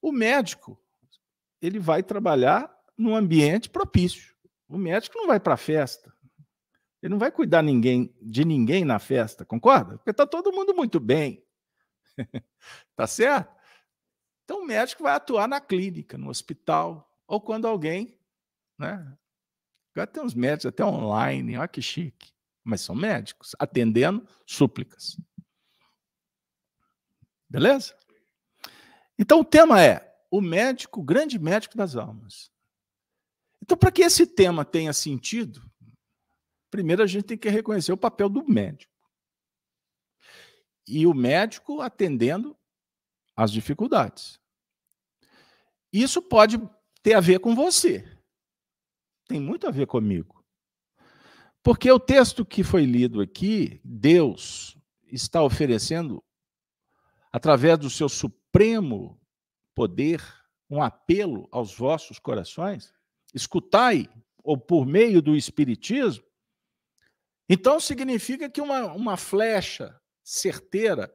[0.00, 0.80] O médico,
[1.60, 4.34] ele vai trabalhar num ambiente propício.
[4.70, 6.14] O médico não vai para a festa.
[7.02, 9.96] Ele não vai cuidar ninguém, de ninguém na festa, concorda?
[9.96, 11.44] Porque está todo mundo muito bem.
[12.94, 13.52] tá certo?
[14.44, 18.16] Então o médico vai atuar na clínica, no hospital, ou quando alguém,
[18.78, 19.16] né?
[19.92, 22.32] Agora tem uns médicos até online, olha que chique.
[22.62, 25.16] Mas são médicos, atendendo súplicas.
[27.48, 27.96] Beleza?
[29.18, 32.52] Então o tema é o médico, o grande médico das almas.
[33.62, 35.62] Então, para que esse tema tenha sentido,
[36.70, 38.90] primeiro a gente tem que reconhecer o papel do médico.
[40.86, 42.56] E o médico atendendo
[43.36, 44.40] às dificuldades.
[45.92, 46.60] Isso pode
[47.02, 48.04] ter a ver com você.
[49.26, 50.44] Tem muito a ver comigo.
[51.62, 56.24] Porque o texto que foi lido aqui, Deus está oferecendo,
[57.30, 59.20] através do seu supremo
[59.74, 60.22] poder,
[60.68, 62.92] um apelo aos vossos corações
[63.34, 64.08] escutai,
[64.42, 66.24] ou por meio do Espiritismo,
[67.48, 71.12] então significa que uma, uma flecha certeira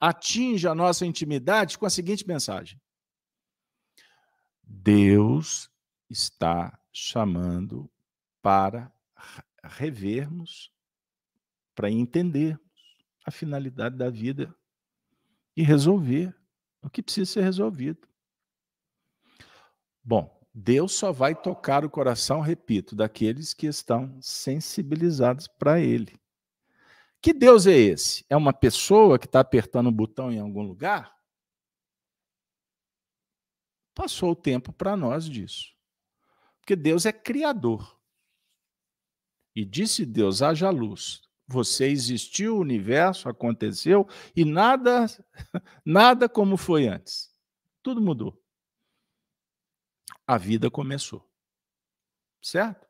[0.00, 2.80] atinge a nossa intimidade com a seguinte mensagem:
[4.62, 5.70] Deus
[6.08, 7.90] está chamando
[8.40, 8.92] para
[9.62, 10.72] revermos,
[11.74, 12.64] para entendermos
[13.24, 14.54] a finalidade da vida
[15.56, 16.34] e resolver
[16.82, 18.06] o que precisa ser resolvido.
[20.02, 26.16] Bom, Deus só vai tocar o coração, repito, daqueles que estão sensibilizados para Ele.
[27.20, 28.24] Que Deus é esse?
[28.30, 31.12] É uma pessoa que está apertando o botão em algum lugar?
[33.96, 35.74] Passou o tempo para nós disso.
[36.60, 37.98] Porque Deus é criador.
[39.56, 41.22] E disse Deus: haja luz.
[41.46, 45.06] Você existiu, o universo aconteceu e nada,
[45.84, 47.30] nada como foi antes.
[47.82, 48.43] Tudo mudou
[50.26, 51.28] a vida começou.
[52.40, 52.86] Certo?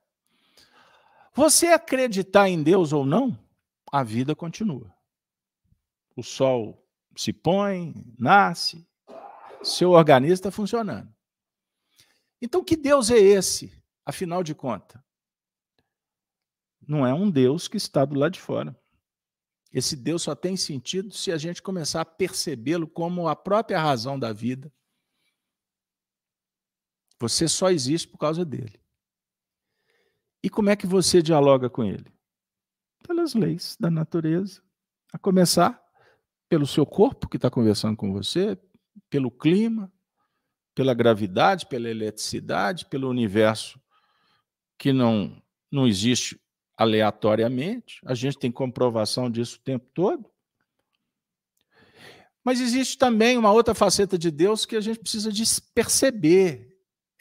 [1.35, 3.39] Você acreditar em Deus ou não,
[3.91, 4.93] a vida continua.
[6.17, 6.85] O sol
[7.17, 8.87] se põe, nasce,
[9.63, 11.13] seu organismo está funcionando.
[12.41, 13.73] Então, que Deus é esse,
[14.05, 15.01] afinal de contas?
[16.87, 18.79] Não é um Deus que está do lado de fora.
[19.73, 24.19] Esse Deus só tem sentido se a gente começar a percebê-lo como a própria razão
[24.19, 24.73] da vida
[27.21, 28.81] você só existe por causa dele.
[30.43, 32.13] E como é que você dialoga com ele?
[33.07, 34.63] Pelas leis da natureza.
[35.13, 35.83] A começar
[36.49, 38.59] pelo seu corpo que está conversando com você,
[39.09, 39.93] pelo clima,
[40.75, 43.81] pela gravidade, pela eletricidade, pelo universo
[44.77, 45.41] que não,
[45.71, 46.41] não existe
[46.77, 48.01] aleatoriamente.
[48.05, 50.29] A gente tem comprovação disso o tempo todo.
[52.45, 55.43] Mas existe também uma outra faceta de Deus que a gente precisa de
[55.75, 56.74] perceber.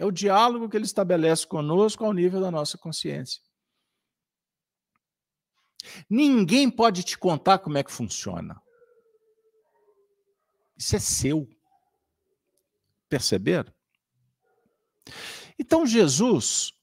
[0.03, 3.41] É o diálogo que ele estabelece conosco ao nível da nossa consciência.
[6.09, 8.61] Ninguém pode te contar como é que funciona.
[10.75, 11.47] Isso é seu.
[13.07, 13.73] Perceberam?
[15.57, 16.73] Então, Jesus,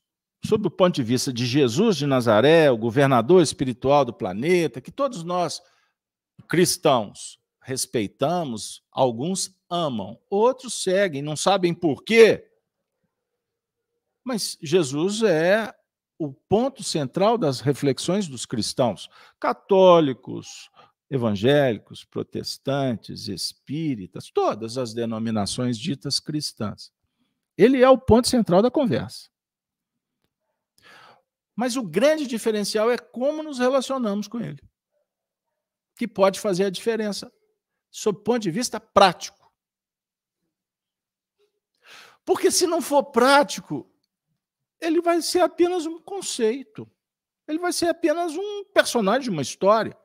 [0.43, 4.91] sob o ponto de vista de Jesus de Nazaré, o governador espiritual do planeta, que
[4.91, 5.61] todos nós,
[6.49, 12.50] cristãos, respeitamos, alguns amam, outros seguem, não sabem por quê.
[14.25, 15.75] Mas Jesus é
[16.19, 19.09] o ponto central das reflexões dos cristãos,
[19.39, 20.71] católicos,
[21.11, 26.93] evangélicos, protestantes, espíritas, todas as denominações ditas cristãs.
[27.57, 29.29] Ele é o ponto central da conversa.
[31.57, 34.63] Mas o grande diferencial é como nos relacionamos com ele,
[35.97, 37.31] que pode fazer a diferença
[37.91, 39.53] sob o ponto de vista prático.
[42.25, 43.91] Porque se não for prático,
[44.81, 46.91] ele vai ser apenas um conceito.
[47.47, 49.97] Ele vai ser apenas um personagem de uma história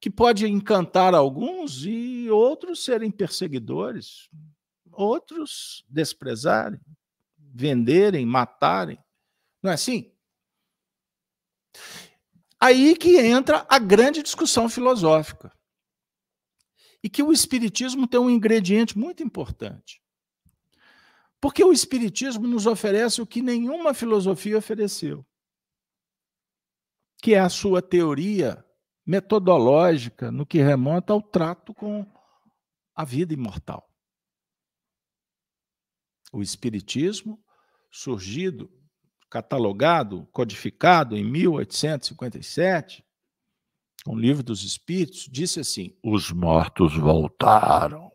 [0.00, 4.30] que pode encantar alguns e outros serem perseguidores,
[4.90, 6.80] outros desprezarem,
[7.36, 8.98] venderem, matarem.
[9.62, 10.10] Não é assim?
[12.58, 15.52] Aí que entra a grande discussão filosófica.
[17.02, 19.99] E que o Espiritismo tem um ingrediente muito importante.
[21.40, 25.26] Porque o Espiritismo nos oferece o que nenhuma filosofia ofereceu,
[27.22, 28.64] que é a sua teoria
[29.06, 32.06] metodológica no que remonta ao trato com
[32.94, 33.88] a vida imortal.
[36.32, 37.42] O Espiritismo,
[37.90, 38.70] surgido,
[39.30, 43.04] catalogado, codificado em 1857,
[44.06, 48.10] o livro dos Espíritos, disse assim: os mortos voltaram.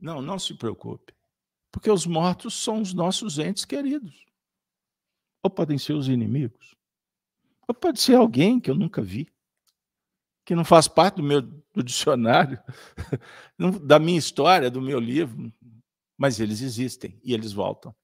[0.00, 1.12] Não, não se preocupe,
[1.70, 4.24] porque os mortos são os nossos entes queridos.
[5.42, 6.74] Ou podem ser os inimigos.
[7.68, 9.28] Ou pode ser alguém que eu nunca vi,
[10.44, 11.42] que não faz parte do meu
[11.72, 12.60] do dicionário,
[13.82, 15.52] da minha história, do meu livro,
[16.16, 17.94] mas eles existem e eles voltam.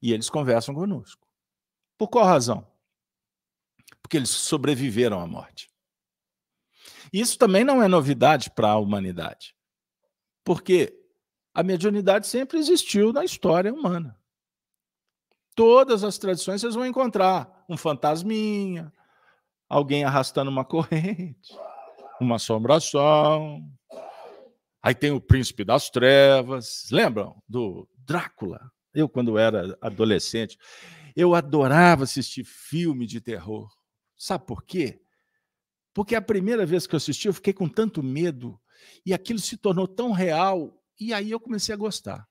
[0.00, 1.26] E eles conversam conosco.
[1.96, 2.66] Por qual razão?
[4.02, 5.70] Porque eles sobreviveram à morte.
[7.12, 9.53] Isso também não é novidade para a humanidade.
[10.44, 10.94] Porque
[11.54, 14.18] a mediunidade sempre existiu na história humana.
[15.54, 18.92] Todas as tradições vocês vão encontrar um fantasminha,
[19.68, 21.56] alguém arrastando uma corrente,
[22.20, 23.64] uma assombração.
[24.82, 26.88] Aí tem o príncipe das trevas.
[26.90, 28.70] Lembram do Drácula?
[28.92, 30.58] Eu, quando era adolescente,
[31.16, 33.72] eu adorava assistir filme de terror.
[34.16, 35.00] Sabe por quê?
[35.92, 38.60] Porque a primeira vez que eu assisti, eu fiquei com tanto medo
[39.04, 42.26] e aquilo se tornou tão real, e aí eu comecei a gostar.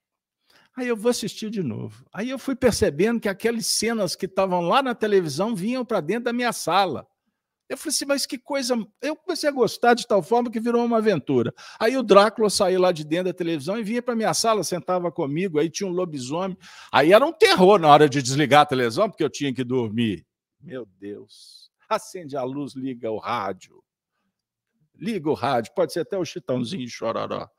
[0.75, 2.03] Aí eu vou assistir de novo.
[2.11, 6.25] Aí eu fui percebendo que aquelas cenas que estavam lá na televisão vinham para dentro
[6.25, 7.07] da minha sala.
[7.69, 8.75] Eu falei assim, mas que coisa.
[9.01, 11.53] Eu comecei a gostar de tal forma que virou uma aventura.
[11.79, 15.11] Aí o Drácula saiu lá de dentro da televisão e vinha para minha sala, sentava
[15.11, 16.57] comigo, aí tinha um lobisomem.
[16.91, 20.25] Aí era um terror na hora de desligar a televisão, porque eu tinha que dormir.
[20.59, 21.71] Meu Deus.
[21.87, 23.83] Acende a luz, liga o rádio
[24.95, 27.49] liga o rádio, pode ser até o chitãozinho chororó.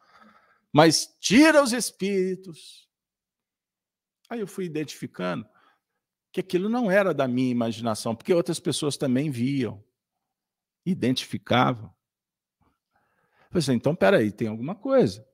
[0.72, 2.88] Mas tira os espíritos.
[4.28, 5.46] Aí eu fui identificando
[6.32, 9.84] que aquilo não era da minha imaginação, porque outras pessoas também viam,
[10.84, 11.94] identificavam.
[12.60, 15.24] Eu pensei, assim, então, peraí, tem alguma coisa.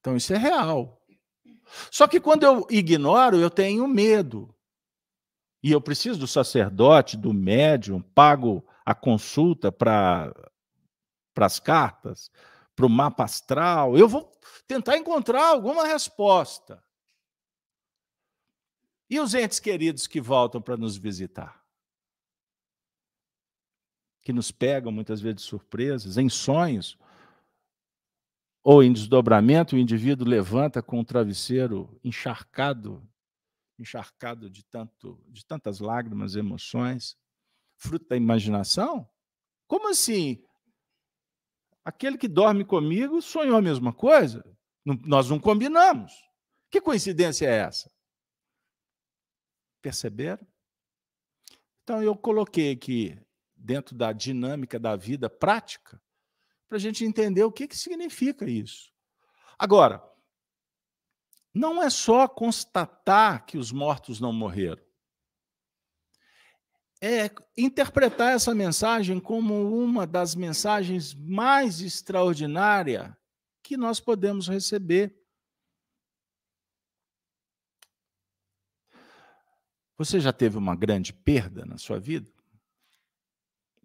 [0.00, 1.04] Então, isso é real.
[1.90, 4.54] Só que quando eu ignoro, eu tenho medo.
[5.62, 10.32] E eu preciso do sacerdote, do médium, pago a consulta para
[11.38, 12.32] para as cartas,
[12.74, 13.96] para o mapa astral.
[13.96, 14.28] Eu vou
[14.66, 16.82] tentar encontrar alguma resposta.
[19.08, 21.64] E os entes queridos que voltam para nos visitar?
[24.20, 26.98] Que nos pegam muitas vezes de surpresas, em sonhos,
[28.60, 33.08] ou em desdobramento, o indivíduo levanta com o travesseiro encharcado,
[33.78, 37.16] encharcado de, tanto, de tantas lágrimas, emoções,
[37.76, 39.08] fruto da imaginação?
[39.68, 40.42] Como assim?
[41.88, 44.44] Aquele que dorme comigo sonhou a mesma coisa.
[44.84, 46.12] Nós não combinamos.
[46.70, 47.90] Que coincidência é essa?
[49.80, 50.46] Perceberam?
[51.82, 53.18] Então eu coloquei aqui,
[53.56, 55.98] dentro da dinâmica da vida prática,
[56.68, 58.92] para a gente entender o que, que significa isso.
[59.58, 60.06] Agora,
[61.54, 64.84] não é só constatar que os mortos não morreram.
[67.00, 73.12] É interpretar essa mensagem como uma das mensagens mais extraordinárias
[73.62, 75.16] que nós podemos receber.
[79.96, 82.30] Você já teve uma grande perda na sua vida?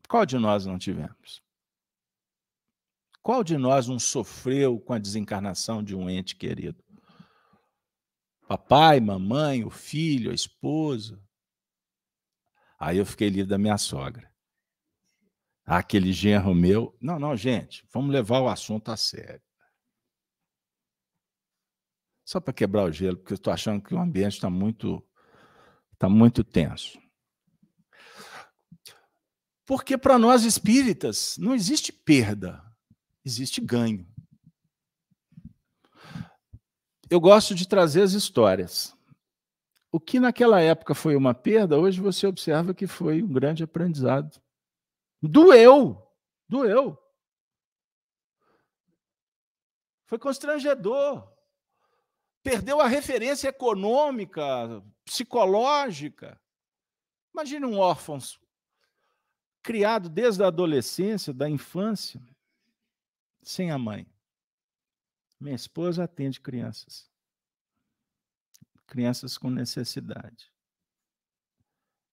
[0.08, 1.42] Qual de nós não tivemos?
[3.22, 6.84] Qual de nós não sofreu com a desencarnação de um ente querido?
[8.48, 11.20] Papai, mamãe, o filho, a esposa.
[12.84, 14.32] Aí eu fiquei livre da minha sogra.
[15.66, 16.96] Aquele genro meu.
[17.00, 19.42] Não, não, gente, vamos levar o assunto a sério.
[22.26, 25.06] Só para quebrar o gelo, porque eu estou achando que o ambiente está muito
[26.04, 27.00] Está muito tenso.
[29.66, 32.62] Porque para nós espíritas não existe perda,
[33.24, 34.06] existe ganho.
[37.10, 38.93] Eu gosto de trazer as histórias.
[39.94, 44.42] O que naquela época foi uma perda, hoje você observa que foi um grande aprendizado.
[45.22, 46.12] Doeu,
[46.50, 46.98] doeu.
[50.08, 51.32] Foi constrangedor.
[52.42, 56.42] Perdeu a referência econômica, psicológica.
[57.32, 58.18] Imagine um órfão
[59.62, 62.20] criado desde a adolescência, da infância,
[63.44, 64.12] sem a mãe.
[65.40, 67.13] Minha esposa atende crianças.
[68.88, 70.52] Crianças com necessidade.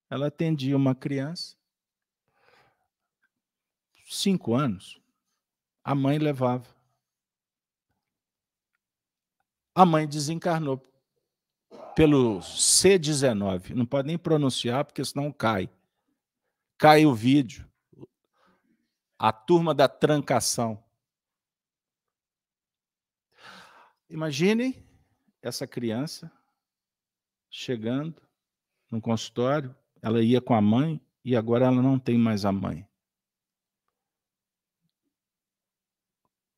[0.09, 1.57] Ela atendia uma criança,
[4.09, 5.01] cinco anos,
[5.85, 6.67] a mãe levava.
[9.75, 10.83] A mãe desencarnou
[11.95, 13.71] pelo C19.
[13.71, 15.71] Não pode nem pronunciar, porque senão cai.
[16.77, 17.71] Cai o vídeo.
[19.19, 20.83] A turma da trancação.
[24.09, 24.85] Imaginem
[25.41, 26.31] essa criança
[27.51, 28.23] chegando
[28.91, 32.89] no consultório, ela ia com a mãe e agora ela não tem mais a mãe.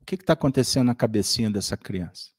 [0.00, 2.30] O que está acontecendo na cabecinha dessa criança?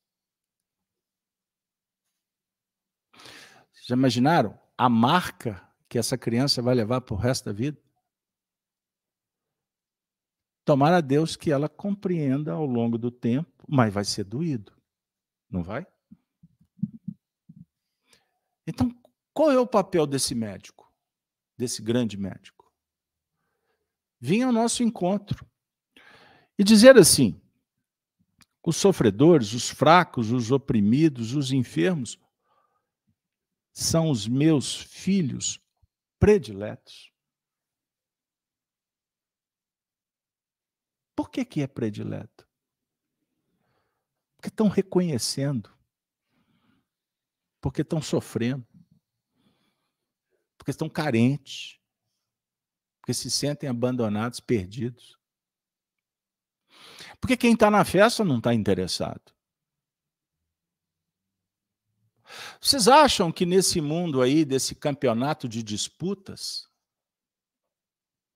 [3.85, 7.81] Já imaginaram a marca que essa criança vai levar para o resto da vida?
[10.63, 14.71] Tomara a Deus que ela compreenda ao longo do tempo, mas vai ser doído,
[15.49, 15.85] não vai?
[18.65, 18.89] Então,
[19.33, 20.91] qual é o papel desse médico,
[21.57, 22.71] desse grande médico?
[24.19, 25.45] Vir ao nosso encontro
[26.57, 27.41] e dizer assim:
[28.65, 32.17] os sofredores, os fracos, os oprimidos, os enfermos
[33.73, 35.59] são os meus filhos
[36.19, 37.11] prediletos.
[41.15, 42.47] Por que, que é predileto?
[44.35, 45.72] Porque estão reconhecendo,
[47.63, 48.67] porque estão sofrendo,
[50.57, 51.79] porque estão carentes,
[52.99, 55.17] porque se sentem abandonados, perdidos.
[57.21, 59.33] Porque quem está na festa não está interessado.
[62.59, 66.69] Vocês acham que nesse mundo aí, desse campeonato de disputas,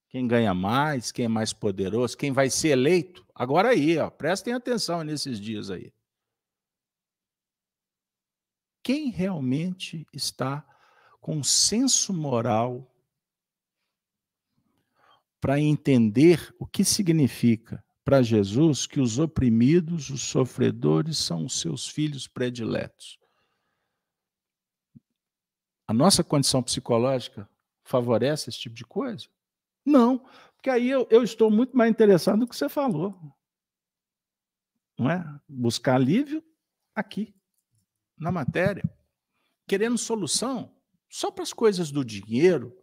[0.08, 4.54] quem ganha mais, quem é mais poderoso, quem vai ser eleito, agora aí, ó, prestem
[4.54, 5.92] atenção nesses dias aí.
[8.88, 10.66] Quem realmente está
[11.20, 12.90] com senso moral
[15.42, 21.86] para entender o que significa para Jesus que os oprimidos, os sofredores são os seus
[21.86, 23.20] filhos prediletos.
[25.86, 27.50] A nossa condição psicológica
[27.84, 29.28] favorece esse tipo de coisa?
[29.84, 30.20] Não,
[30.56, 33.20] porque aí eu, eu estou muito mais interessado no que você falou.
[34.98, 35.42] Não é?
[35.46, 36.42] Buscar alívio
[36.96, 37.37] aqui,
[38.18, 38.84] na matéria.
[39.68, 40.74] Querendo solução
[41.10, 42.76] só para as coisas do dinheiro.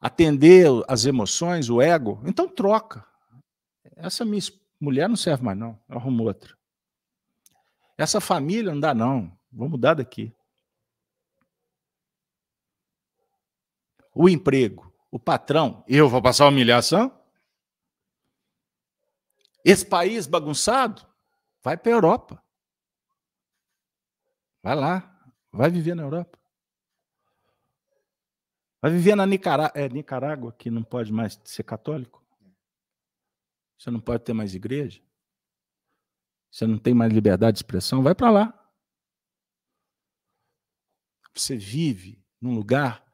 [0.00, 2.22] Atender as emoções, o ego.
[2.24, 3.04] Então troca.
[3.96, 4.42] Essa minha
[4.80, 5.80] mulher não serve mais, não.
[5.88, 6.56] Eu arrumo outra.
[7.96, 9.36] Essa família não dá, não.
[9.50, 10.34] Vou mudar daqui.
[14.14, 17.12] O emprego, o patrão, eu vou passar humilhação?
[19.64, 21.06] Esse país bagunçado,
[21.66, 22.44] vai para a Europa.
[24.62, 26.38] Vai lá, vai viver na Europa.
[28.80, 32.24] Vai viver na Nicará é, Nicarágua, que não pode mais ser católico.
[33.76, 35.02] Você não pode ter mais igreja.
[36.52, 38.72] Você não tem mais liberdade de expressão, vai para lá.
[41.34, 43.04] Você vive num lugar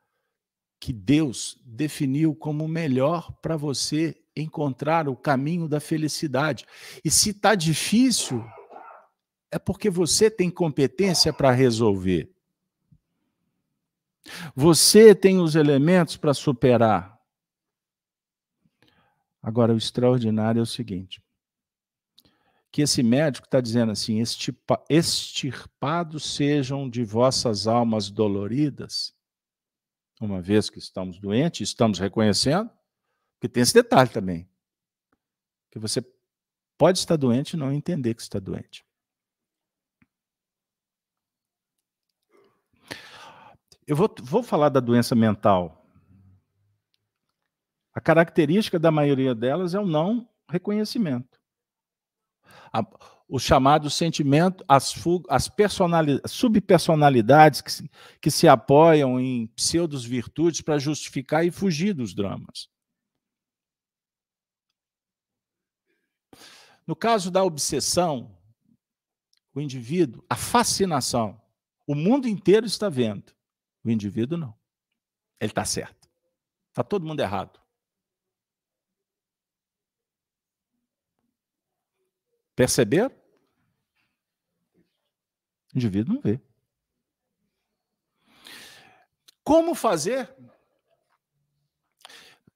[0.79, 6.67] que Deus definiu como melhor para você encontrar o caminho da felicidade.
[7.05, 8.45] E se está difícil,
[9.51, 12.31] é porque você tem competência para resolver.
[14.55, 17.19] Você tem os elementos para superar.
[19.43, 21.23] Agora, o extraordinário é o seguinte:
[22.71, 24.23] que esse médico está dizendo assim:
[24.89, 29.15] extirpados sejam de vossas almas doloridas,
[30.21, 32.71] uma vez que estamos doentes, estamos reconhecendo,
[33.43, 34.49] porque tem esse detalhe também,
[35.69, 36.01] que você
[36.79, 38.87] pode estar doente e não entender que está doente.
[43.85, 45.85] Eu vou, vou falar da doença mental.
[47.93, 51.41] A característica da maioria delas é o não reconhecimento.
[52.73, 52.87] A,
[53.29, 54.95] o chamado sentimento, as,
[55.29, 55.51] as
[56.31, 57.91] subpersonalidades que se,
[58.21, 62.71] que se apoiam em pseudos virtudes para justificar e fugir dos dramas.
[66.87, 68.37] No caso da obsessão,
[69.55, 71.41] o indivíduo, a fascinação,
[71.87, 73.33] o mundo inteiro está vendo.
[73.85, 74.59] O indivíduo não.
[75.41, 76.09] Ele está certo.
[76.69, 77.61] Está todo mundo errado.
[82.55, 83.15] Perceberam?
[85.75, 86.41] O indivíduo não vê.
[89.43, 90.35] Como fazer?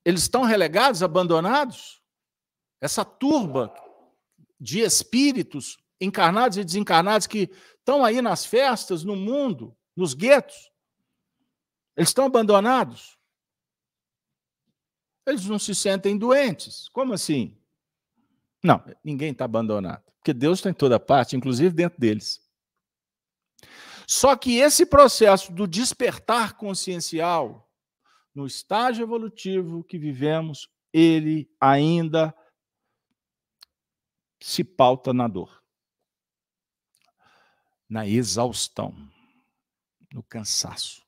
[0.05, 2.01] Eles estão relegados, abandonados?
[2.81, 3.74] Essa turba
[4.61, 10.71] de espíritos encarnados e desencarnados que estão aí nas festas, no mundo, nos guetos,
[11.97, 13.17] eles estão abandonados?
[15.27, 16.89] Eles não se sentem doentes.
[16.91, 17.59] Como assim?
[18.63, 20.05] Não, ninguém está abandonado.
[20.19, 22.41] Porque Deus está em toda parte, inclusive dentro deles.
[24.07, 27.69] Só que esse processo do despertar consciencial,
[28.35, 32.35] no estágio evolutivo que vivemos, ele ainda
[34.41, 35.62] se pauta na dor,
[37.89, 38.95] na exaustão,
[40.12, 41.05] no cansaço.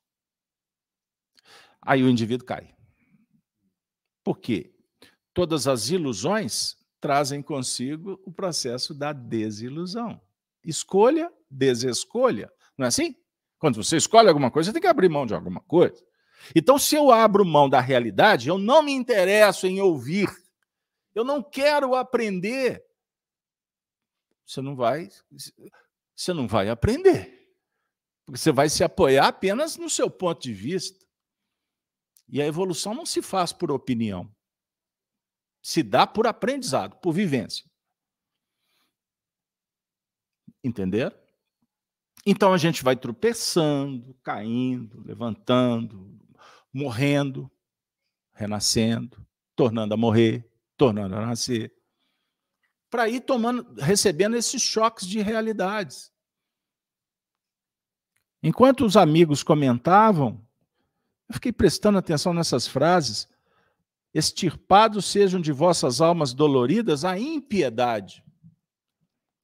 [1.81, 2.74] Aí o indivíduo cai.
[4.22, 4.74] Por quê?
[5.33, 10.20] Todas as ilusões trazem consigo o processo da desilusão.
[10.64, 12.53] Escolha, desescolha.
[12.76, 13.14] Não é assim?
[13.59, 16.05] Quando você escolhe alguma coisa, você tem que abrir mão de alguma coisa.
[16.55, 20.29] Então, se eu abro mão da realidade, eu não me interesso em ouvir.
[21.14, 22.85] Eu não quero aprender.
[24.49, 25.11] Você não vai,
[26.17, 27.55] você não vai aprender.
[28.25, 31.07] Porque você vai se apoiar apenas no seu ponto de vista.
[32.27, 34.35] E a evolução não se faz por opinião.
[35.61, 37.71] Se dá por aprendizado, por vivência.
[40.65, 41.15] Entender?
[42.25, 46.19] Então a gente vai tropeçando, caindo, levantando,
[46.73, 47.51] morrendo,
[48.33, 51.78] renascendo, tornando a morrer, tornando a nascer,
[52.91, 56.12] para ir tomando, recebendo esses choques de realidades.
[58.43, 60.45] Enquanto os amigos comentavam,
[61.28, 63.28] eu fiquei prestando atenção nessas frases.
[64.14, 68.24] Extirpados sejam de vossas almas doloridas a impiedade,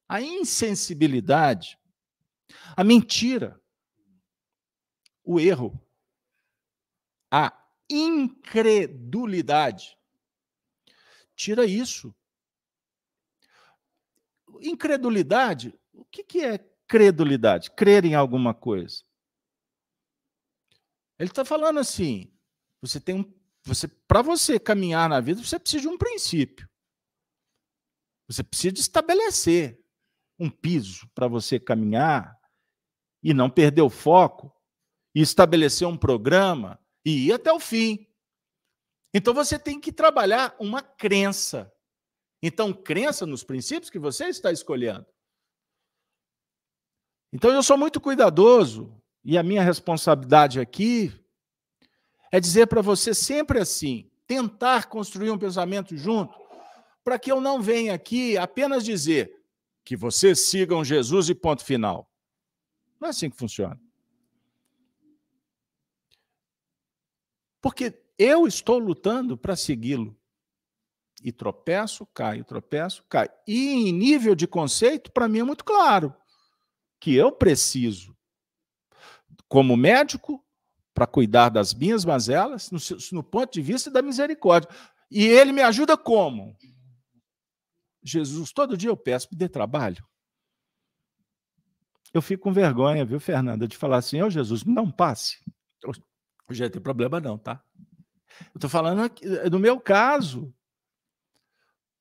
[0.08, 1.78] a insensibilidade,
[2.74, 3.60] a mentira,
[5.22, 5.78] o erro,
[7.30, 7.52] a
[7.90, 9.98] incredulidade.
[11.36, 12.14] Tira isso.
[14.64, 16.58] Incredulidade, o que é
[16.88, 17.70] credulidade?
[17.70, 19.02] Crer em alguma coisa.
[21.18, 22.32] Ele está falando assim:
[22.80, 23.34] você tem um,
[23.64, 26.68] você para você caminhar na vida, você precisa de um princípio.
[28.26, 29.82] Você precisa estabelecer
[30.38, 32.38] um piso para você caminhar
[33.22, 34.52] e não perder o foco
[35.14, 38.06] e estabelecer um programa e ir até o fim.
[39.12, 41.72] Então você tem que trabalhar uma crença.
[42.46, 45.06] Então, crença nos princípios que você está escolhendo.
[47.32, 51.10] Então eu sou muito cuidadoso e a minha responsabilidade aqui
[52.30, 56.38] é dizer para você sempre assim, tentar construir um pensamento junto,
[57.02, 59.42] para que eu não venha aqui apenas dizer
[59.82, 62.12] que vocês sigam Jesus e ponto final.
[63.00, 63.80] Não é assim que funciona.
[67.62, 70.14] Porque eu estou lutando para segui-lo.
[71.24, 73.30] E tropeço, caio, tropeço, caio.
[73.48, 76.14] E em nível de conceito, para mim é muito claro
[77.00, 78.14] que eu preciso
[79.48, 80.44] como médico,
[80.92, 82.78] para cuidar das minhas mazelas, no,
[83.12, 84.68] no ponto de vista da misericórdia.
[85.10, 86.56] E ele me ajuda como?
[88.02, 90.06] Jesus, todo dia eu peço, me dê trabalho.
[92.12, 94.90] Eu fico com vergonha, viu, Fernanda, de falar assim: Ô oh, Jesus, me dá um
[94.90, 95.38] passe.
[96.48, 97.62] Hoje não tem problema não, tá?
[98.52, 99.10] Eu estou falando
[99.50, 100.54] no meu caso.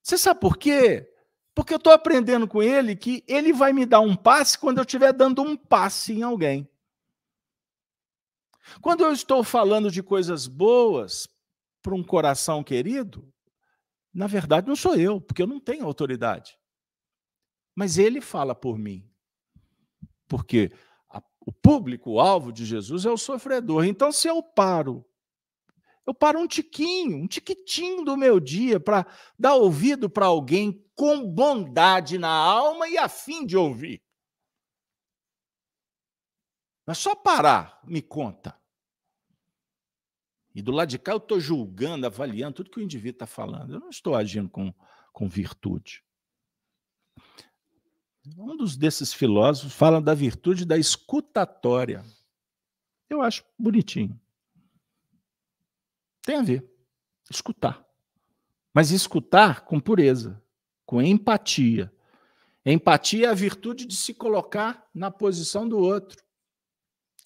[0.04, 1.10] Você sabe por quê?
[1.56, 4.84] Porque eu estou aprendendo com ele que ele vai me dar um passe quando eu
[4.84, 6.70] estiver dando um passe em alguém.
[8.82, 11.28] Quando eu estou falando de coisas boas
[11.82, 13.32] para um coração querido,
[14.14, 16.58] na verdade não sou eu, porque eu não tenho autoridade.
[17.76, 19.10] Mas ele fala por mim.
[20.28, 20.72] Porque
[21.10, 23.86] a, o público, o alvo de Jesus é o sofredor.
[23.86, 25.06] Então, se eu paro
[26.06, 29.06] eu paro um tiquinho, um tiquitinho do meu dia para
[29.40, 34.04] dar ouvido para alguém com bondade na alma e a fim de ouvir.
[36.86, 38.60] Mas só parar, me conta.
[40.54, 43.74] E do lado de cá eu estou julgando, avaliando tudo que o indivíduo está falando.
[43.74, 44.74] Eu não estou agindo com,
[45.12, 46.04] com virtude.
[48.38, 52.06] Um dos desses filósofos fala da virtude da escutatória.
[53.10, 54.20] Eu acho bonitinho.
[56.24, 56.68] Tem a ver.
[57.30, 57.86] Escutar.
[58.74, 60.42] Mas escutar com pureza,
[60.86, 61.94] com empatia.
[62.66, 66.24] Empatia é a virtude de se colocar na posição do outro.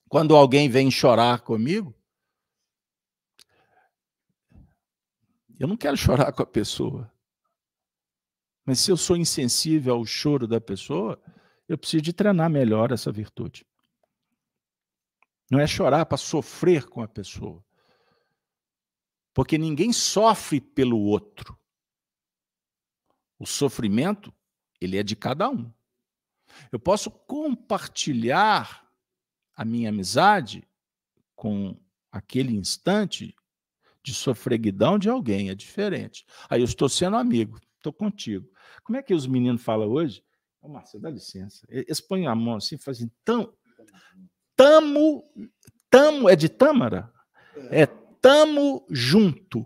[0.10, 1.94] Quando alguém vem chorar comigo,
[5.60, 7.12] eu não quero chorar com a pessoa.
[8.66, 11.22] Mas se eu sou insensível ao choro da pessoa,
[11.68, 13.66] eu preciso de treinar melhor essa virtude.
[15.50, 17.64] Não é chorar para sofrer com a pessoa.
[19.38, 21.56] Porque ninguém sofre pelo outro.
[23.38, 24.34] O sofrimento,
[24.82, 25.72] ele é de cada um.
[26.72, 28.92] Eu posso compartilhar
[29.56, 30.68] a minha amizade
[31.36, 31.80] com
[32.12, 33.36] aquele instante
[34.02, 36.26] de sofreguidão de alguém, é diferente.
[36.50, 38.50] Aí eu estou sendo amigo, estou contigo.
[38.84, 40.24] Como é que os meninos falam hoje?
[40.60, 41.64] Ô, Marcelo, dá licença.
[41.70, 43.56] Eles põem a mão assim, fazem tão.
[44.56, 45.32] Tamo.
[45.92, 46.28] Tamo.
[46.28, 47.14] É de tâmara?
[47.70, 47.86] É
[48.22, 49.66] Tamo junto.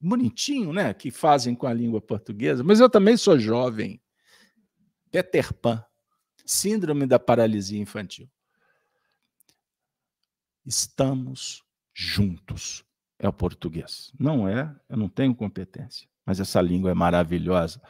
[0.00, 0.94] Bonitinho, né?
[0.94, 4.00] Que fazem com a língua portuguesa, mas eu também sou jovem.
[5.10, 5.84] Peter Pan,
[6.44, 8.28] síndrome da paralisia infantil.
[10.64, 11.64] Estamos
[11.94, 12.84] juntos.
[13.18, 14.12] É o português.
[14.18, 17.82] Não é, eu não tenho competência, mas essa língua é maravilhosa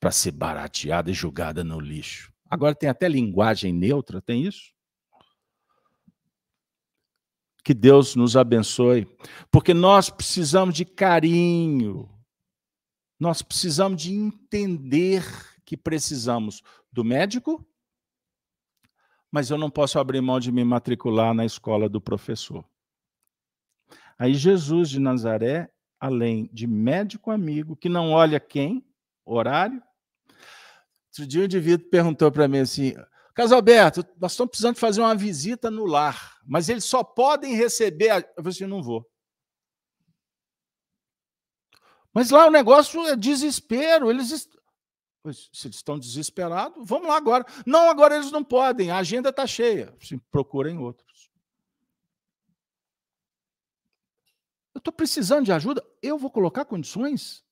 [0.00, 2.32] para ser barateada e jogada no lixo.
[2.50, 4.75] Agora tem até linguagem neutra, tem isso?
[7.66, 9.08] Que Deus nos abençoe,
[9.50, 12.08] porque nós precisamos de carinho,
[13.18, 15.24] nós precisamos de entender
[15.64, 16.62] que precisamos
[16.92, 17.66] do médico,
[19.32, 22.64] mas eu não posso abrir mão de me matricular na escola do professor.
[24.16, 28.86] Aí Jesus de Nazaré, além de médico amigo, que não olha quem,
[29.24, 29.82] horário.
[31.08, 32.94] Outro dia o indivíduo perguntou para mim assim:
[33.36, 38.08] Carlos Alberto, nós estamos precisando fazer uma visita no lar, mas eles só podem receber.
[38.08, 38.18] A...
[38.20, 39.06] Eu falei assim: não vou.
[42.14, 44.10] Mas lá o negócio é desespero.
[44.10, 44.48] Eles
[45.52, 47.44] se eles estão desesperados, vamos lá agora.
[47.66, 49.94] Não, agora eles não podem, a agenda está cheia.
[50.00, 51.30] Assim, procurem outros.
[54.72, 57.44] Eu estou precisando de ajuda, eu vou colocar condições.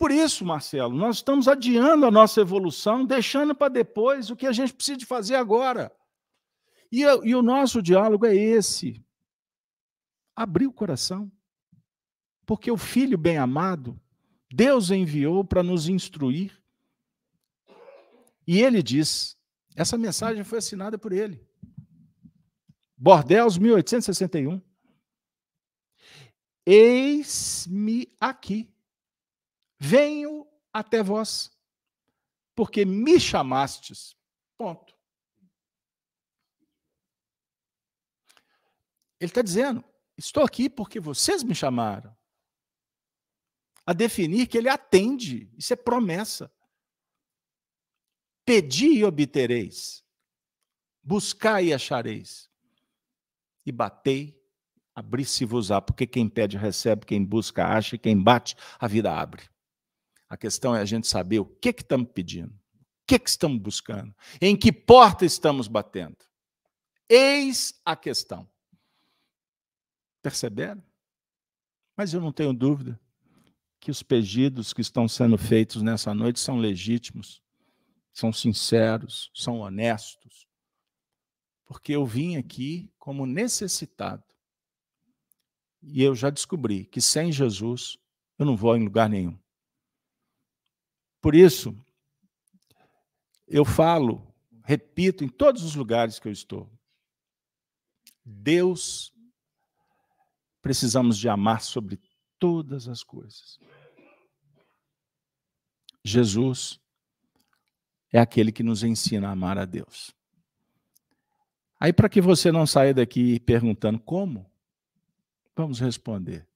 [0.00, 4.52] Por isso, Marcelo, nós estamos adiando a nossa evolução, deixando para depois o que a
[4.52, 5.94] gente precisa fazer agora.
[6.90, 9.04] E, e o nosso diálogo é esse:
[10.34, 11.30] abrir o coração.
[12.46, 14.00] Porque o Filho bem-amado,
[14.50, 16.58] Deus enviou para nos instruir.
[18.46, 19.36] E ele diz:
[19.76, 21.46] essa mensagem foi assinada por ele.
[22.96, 24.62] Bordeus, 1861.
[26.64, 28.66] Eis-me aqui.
[29.82, 31.50] Venho até vós,
[32.54, 34.14] porque me chamastes.
[34.58, 34.94] Ponto.
[39.18, 39.82] Ele está dizendo:
[40.18, 42.14] estou aqui porque vocês me chamaram.
[43.86, 45.50] A definir que ele atende.
[45.56, 46.52] Isso é promessa.
[48.44, 50.04] Pedi e obtereis.
[51.02, 52.50] Buscai e achareis.
[53.64, 54.38] E batei,
[54.94, 59.49] abri-se-vos-á, porque quem pede recebe, quem busca acha, e quem bate, a vida abre.
[60.30, 63.58] A questão é a gente saber o que, que estamos pedindo, o que, que estamos
[63.58, 66.16] buscando, em que porta estamos batendo.
[67.08, 68.48] Eis a questão.
[70.22, 70.80] Perceberam?
[71.96, 72.98] Mas eu não tenho dúvida
[73.80, 77.42] que os pedidos que estão sendo feitos nessa noite são legítimos,
[78.12, 80.46] são sinceros, são honestos.
[81.66, 84.22] Porque eu vim aqui como necessitado.
[85.82, 87.98] E eu já descobri que sem Jesus
[88.38, 89.36] eu não vou em lugar nenhum.
[91.20, 91.76] Por isso,
[93.46, 94.26] eu falo,
[94.64, 96.70] repito em todos os lugares que eu estou.
[98.24, 99.12] Deus
[100.62, 102.00] precisamos de amar sobre
[102.38, 103.58] todas as coisas.
[106.02, 106.80] Jesus
[108.12, 110.14] é aquele que nos ensina a amar a Deus.
[111.78, 114.50] Aí, para que você não saia daqui perguntando como,
[115.56, 116.46] vamos responder.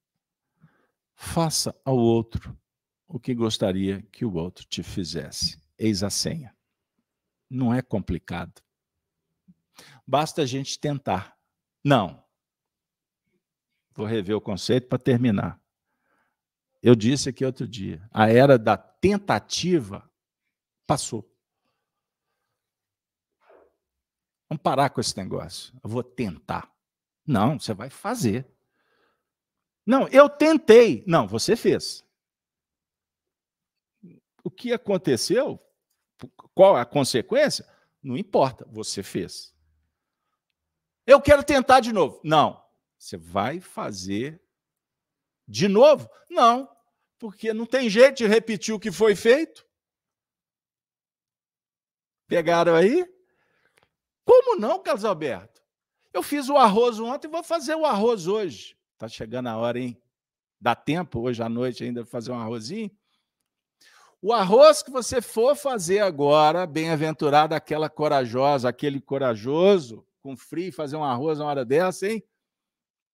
[1.15, 2.57] Faça ao outro
[3.07, 5.61] o que gostaria que o outro te fizesse.
[5.77, 6.55] Eis a senha.
[7.49, 8.61] Não é complicado.
[10.05, 11.37] Basta a gente tentar.
[11.83, 12.23] Não.
[13.93, 15.61] Vou rever o conceito para terminar.
[16.81, 20.09] Eu disse aqui outro dia: a era da tentativa
[20.85, 21.29] passou.
[24.47, 25.73] Vamos parar com esse negócio.
[25.83, 26.71] Eu vou tentar.
[27.25, 28.47] Não, você vai fazer.
[29.85, 31.03] Não, eu tentei.
[31.07, 32.04] Não, você fez.
[34.45, 35.59] O que aconteceu?
[36.53, 37.67] Qual a consequência?
[38.01, 39.51] Não importa, você fez.
[41.03, 42.21] Eu quero tentar de novo.
[42.23, 42.63] Não,
[42.95, 44.39] você vai fazer
[45.47, 46.07] de novo?
[46.29, 46.69] Não,
[47.17, 49.65] porque não tem jeito de repetir o que foi feito.
[52.27, 53.03] Pegaram aí?
[54.23, 55.59] Como não, Carlos Alberto?
[56.13, 58.77] Eu fiz o arroz ontem vou fazer o arroz hoje.
[58.95, 59.99] Tá chegando a hora, hein?
[60.61, 62.95] Dá tempo hoje à noite ainda fazer um arrozinho?
[64.27, 70.95] O arroz que você for fazer agora, bem-aventurado aquela corajosa, aquele corajoso, com frio, fazer
[70.95, 72.23] um arroz na hora dessa, hein?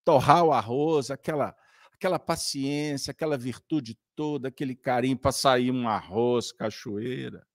[0.05, 1.53] Torrar o arroz, aquela
[1.93, 7.45] aquela paciência, aquela virtude toda, aquele carinho para sair um arroz cachoeira,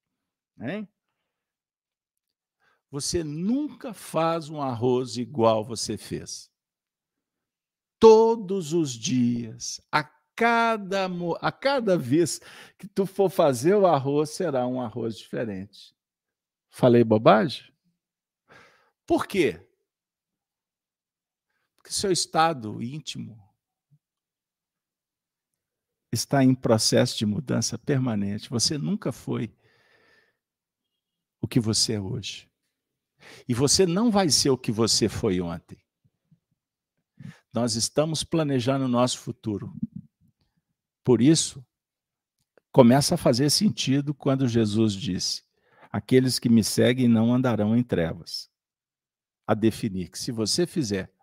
[0.60, 0.86] hein?
[2.90, 6.50] Você nunca faz um arroz igual você fez.
[7.98, 10.04] Todos os dias, a
[10.36, 11.08] cada,
[11.40, 12.40] a cada vez
[12.78, 15.96] que tu for fazer o arroz, será um arroz diferente.
[16.68, 17.72] Falei bobagem?
[19.06, 19.66] Por quê?
[21.76, 23.42] Porque seu estado íntimo
[26.12, 28.50] está em processo de mudança permanente.
[28.50, 29.54] Você nunca foi
[31.40, 32.50] o que você é hoje.
[33.48, 35.78] E você não vai ser o que você foi ontem.
[37.52, 39.72] Nós estamos planejando o nosso futuro.
[41.06, 41.64] Por isso,
[42.72, 45.44] começa a fazer sentido quando Jesus disse:
[45.88, 48.50] Aqueles que me seguem não andarão em trevas.
[49.46, 51.14] A definir que se você fizer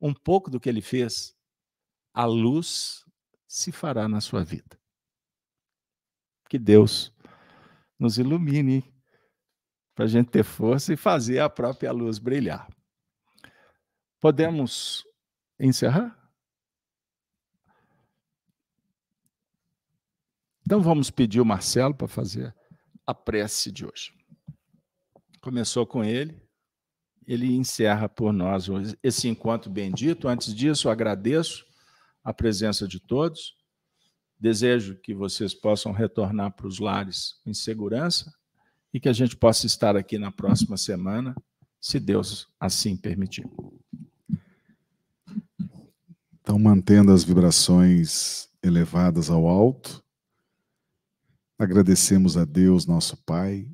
[0.00, 1.36] um pouco do que ele fez,
[2.14, 3.04] a luz
[3.46, 4.80] se fará na sua vida.
[6.48, 7.14] Que Deus
[7.98, 8.82] nos ilumine
[9.94, 12.66] para a gente ter força e fazer a própria luz brilhar.
[14.18, 15.04] Podemos
[15.60, 16.21] encerrar?
[20.72, 22.54] Então vamos pedir o Marcelo para fazer
[23.06, 24.10] a prece de hoje.
[25.42, 26.40] Começou com ele,
[27.26, 28.68] ele encerra por nós
[29.02, 30.28] esse encontro bendito.
[30.28, 31.66] Antes disso, agradeço
[32.24, 33.54] a presença de todos.
[34.40, 38.32] Desejo que vocês possam retornar para os lares em segurança
[38.94, 41.36] e que a gente possa estar aqui na próxima semana,
[41.78, 43.44] se Deus assim permitir.
[46.40, 50.02] Então, mantendo as vibrações elevadas ao alto,
[51.62, 53.70] agradecemos a Deus, nosso Pai,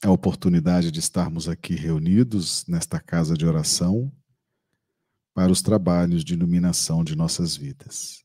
[0.00, 4.12] a oportunidade de estarmos aqui reunidos nesta casa de oração
[5.34, 8.24] para os trabalhos de iluminação de nossas vidas.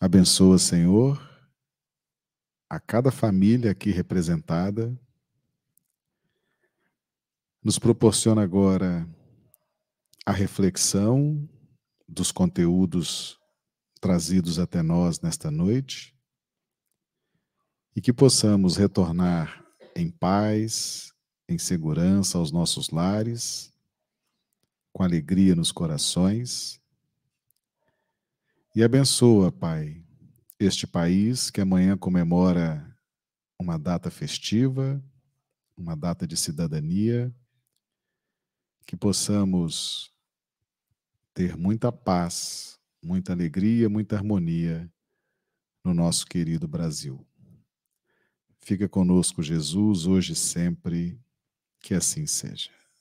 [0.00, 1.20] Abençoa, Senhor,
[2.68, 4.98] a cada família aqui representada.
[7.62, 9.06] Nos proporciona agora
[10.24, 11.46] a reflexão
[12.08, 13.38] dos conteúdos
[14.00, 16.15] trazidos até nós nesta noite
[17.96, 19.64] e que possamos retornar
[19.96, 21.14] em paz,
[21.48, 23.72] em segurança aos nossos lares,
[24.92, 26.78] com alegria nos corações.
[28.74, 30.04] E abençoa, Pai,
[30.60, 32.94] este país que amanhã comemora
[33.58, 35.02] uma data festiva,
[35.74, 37.34] uma data de cidadania,
[38.86, 40.12] que possamos
[41.32, 44.92] ter muita paz, muita alegria, muita harmonia
[45.82, 47.25] no nosso querido Brasil.
[48.66, 51.16] Fica conosco, Jesus, hoje e sempre,
[51.78, 52.68] que assim seja.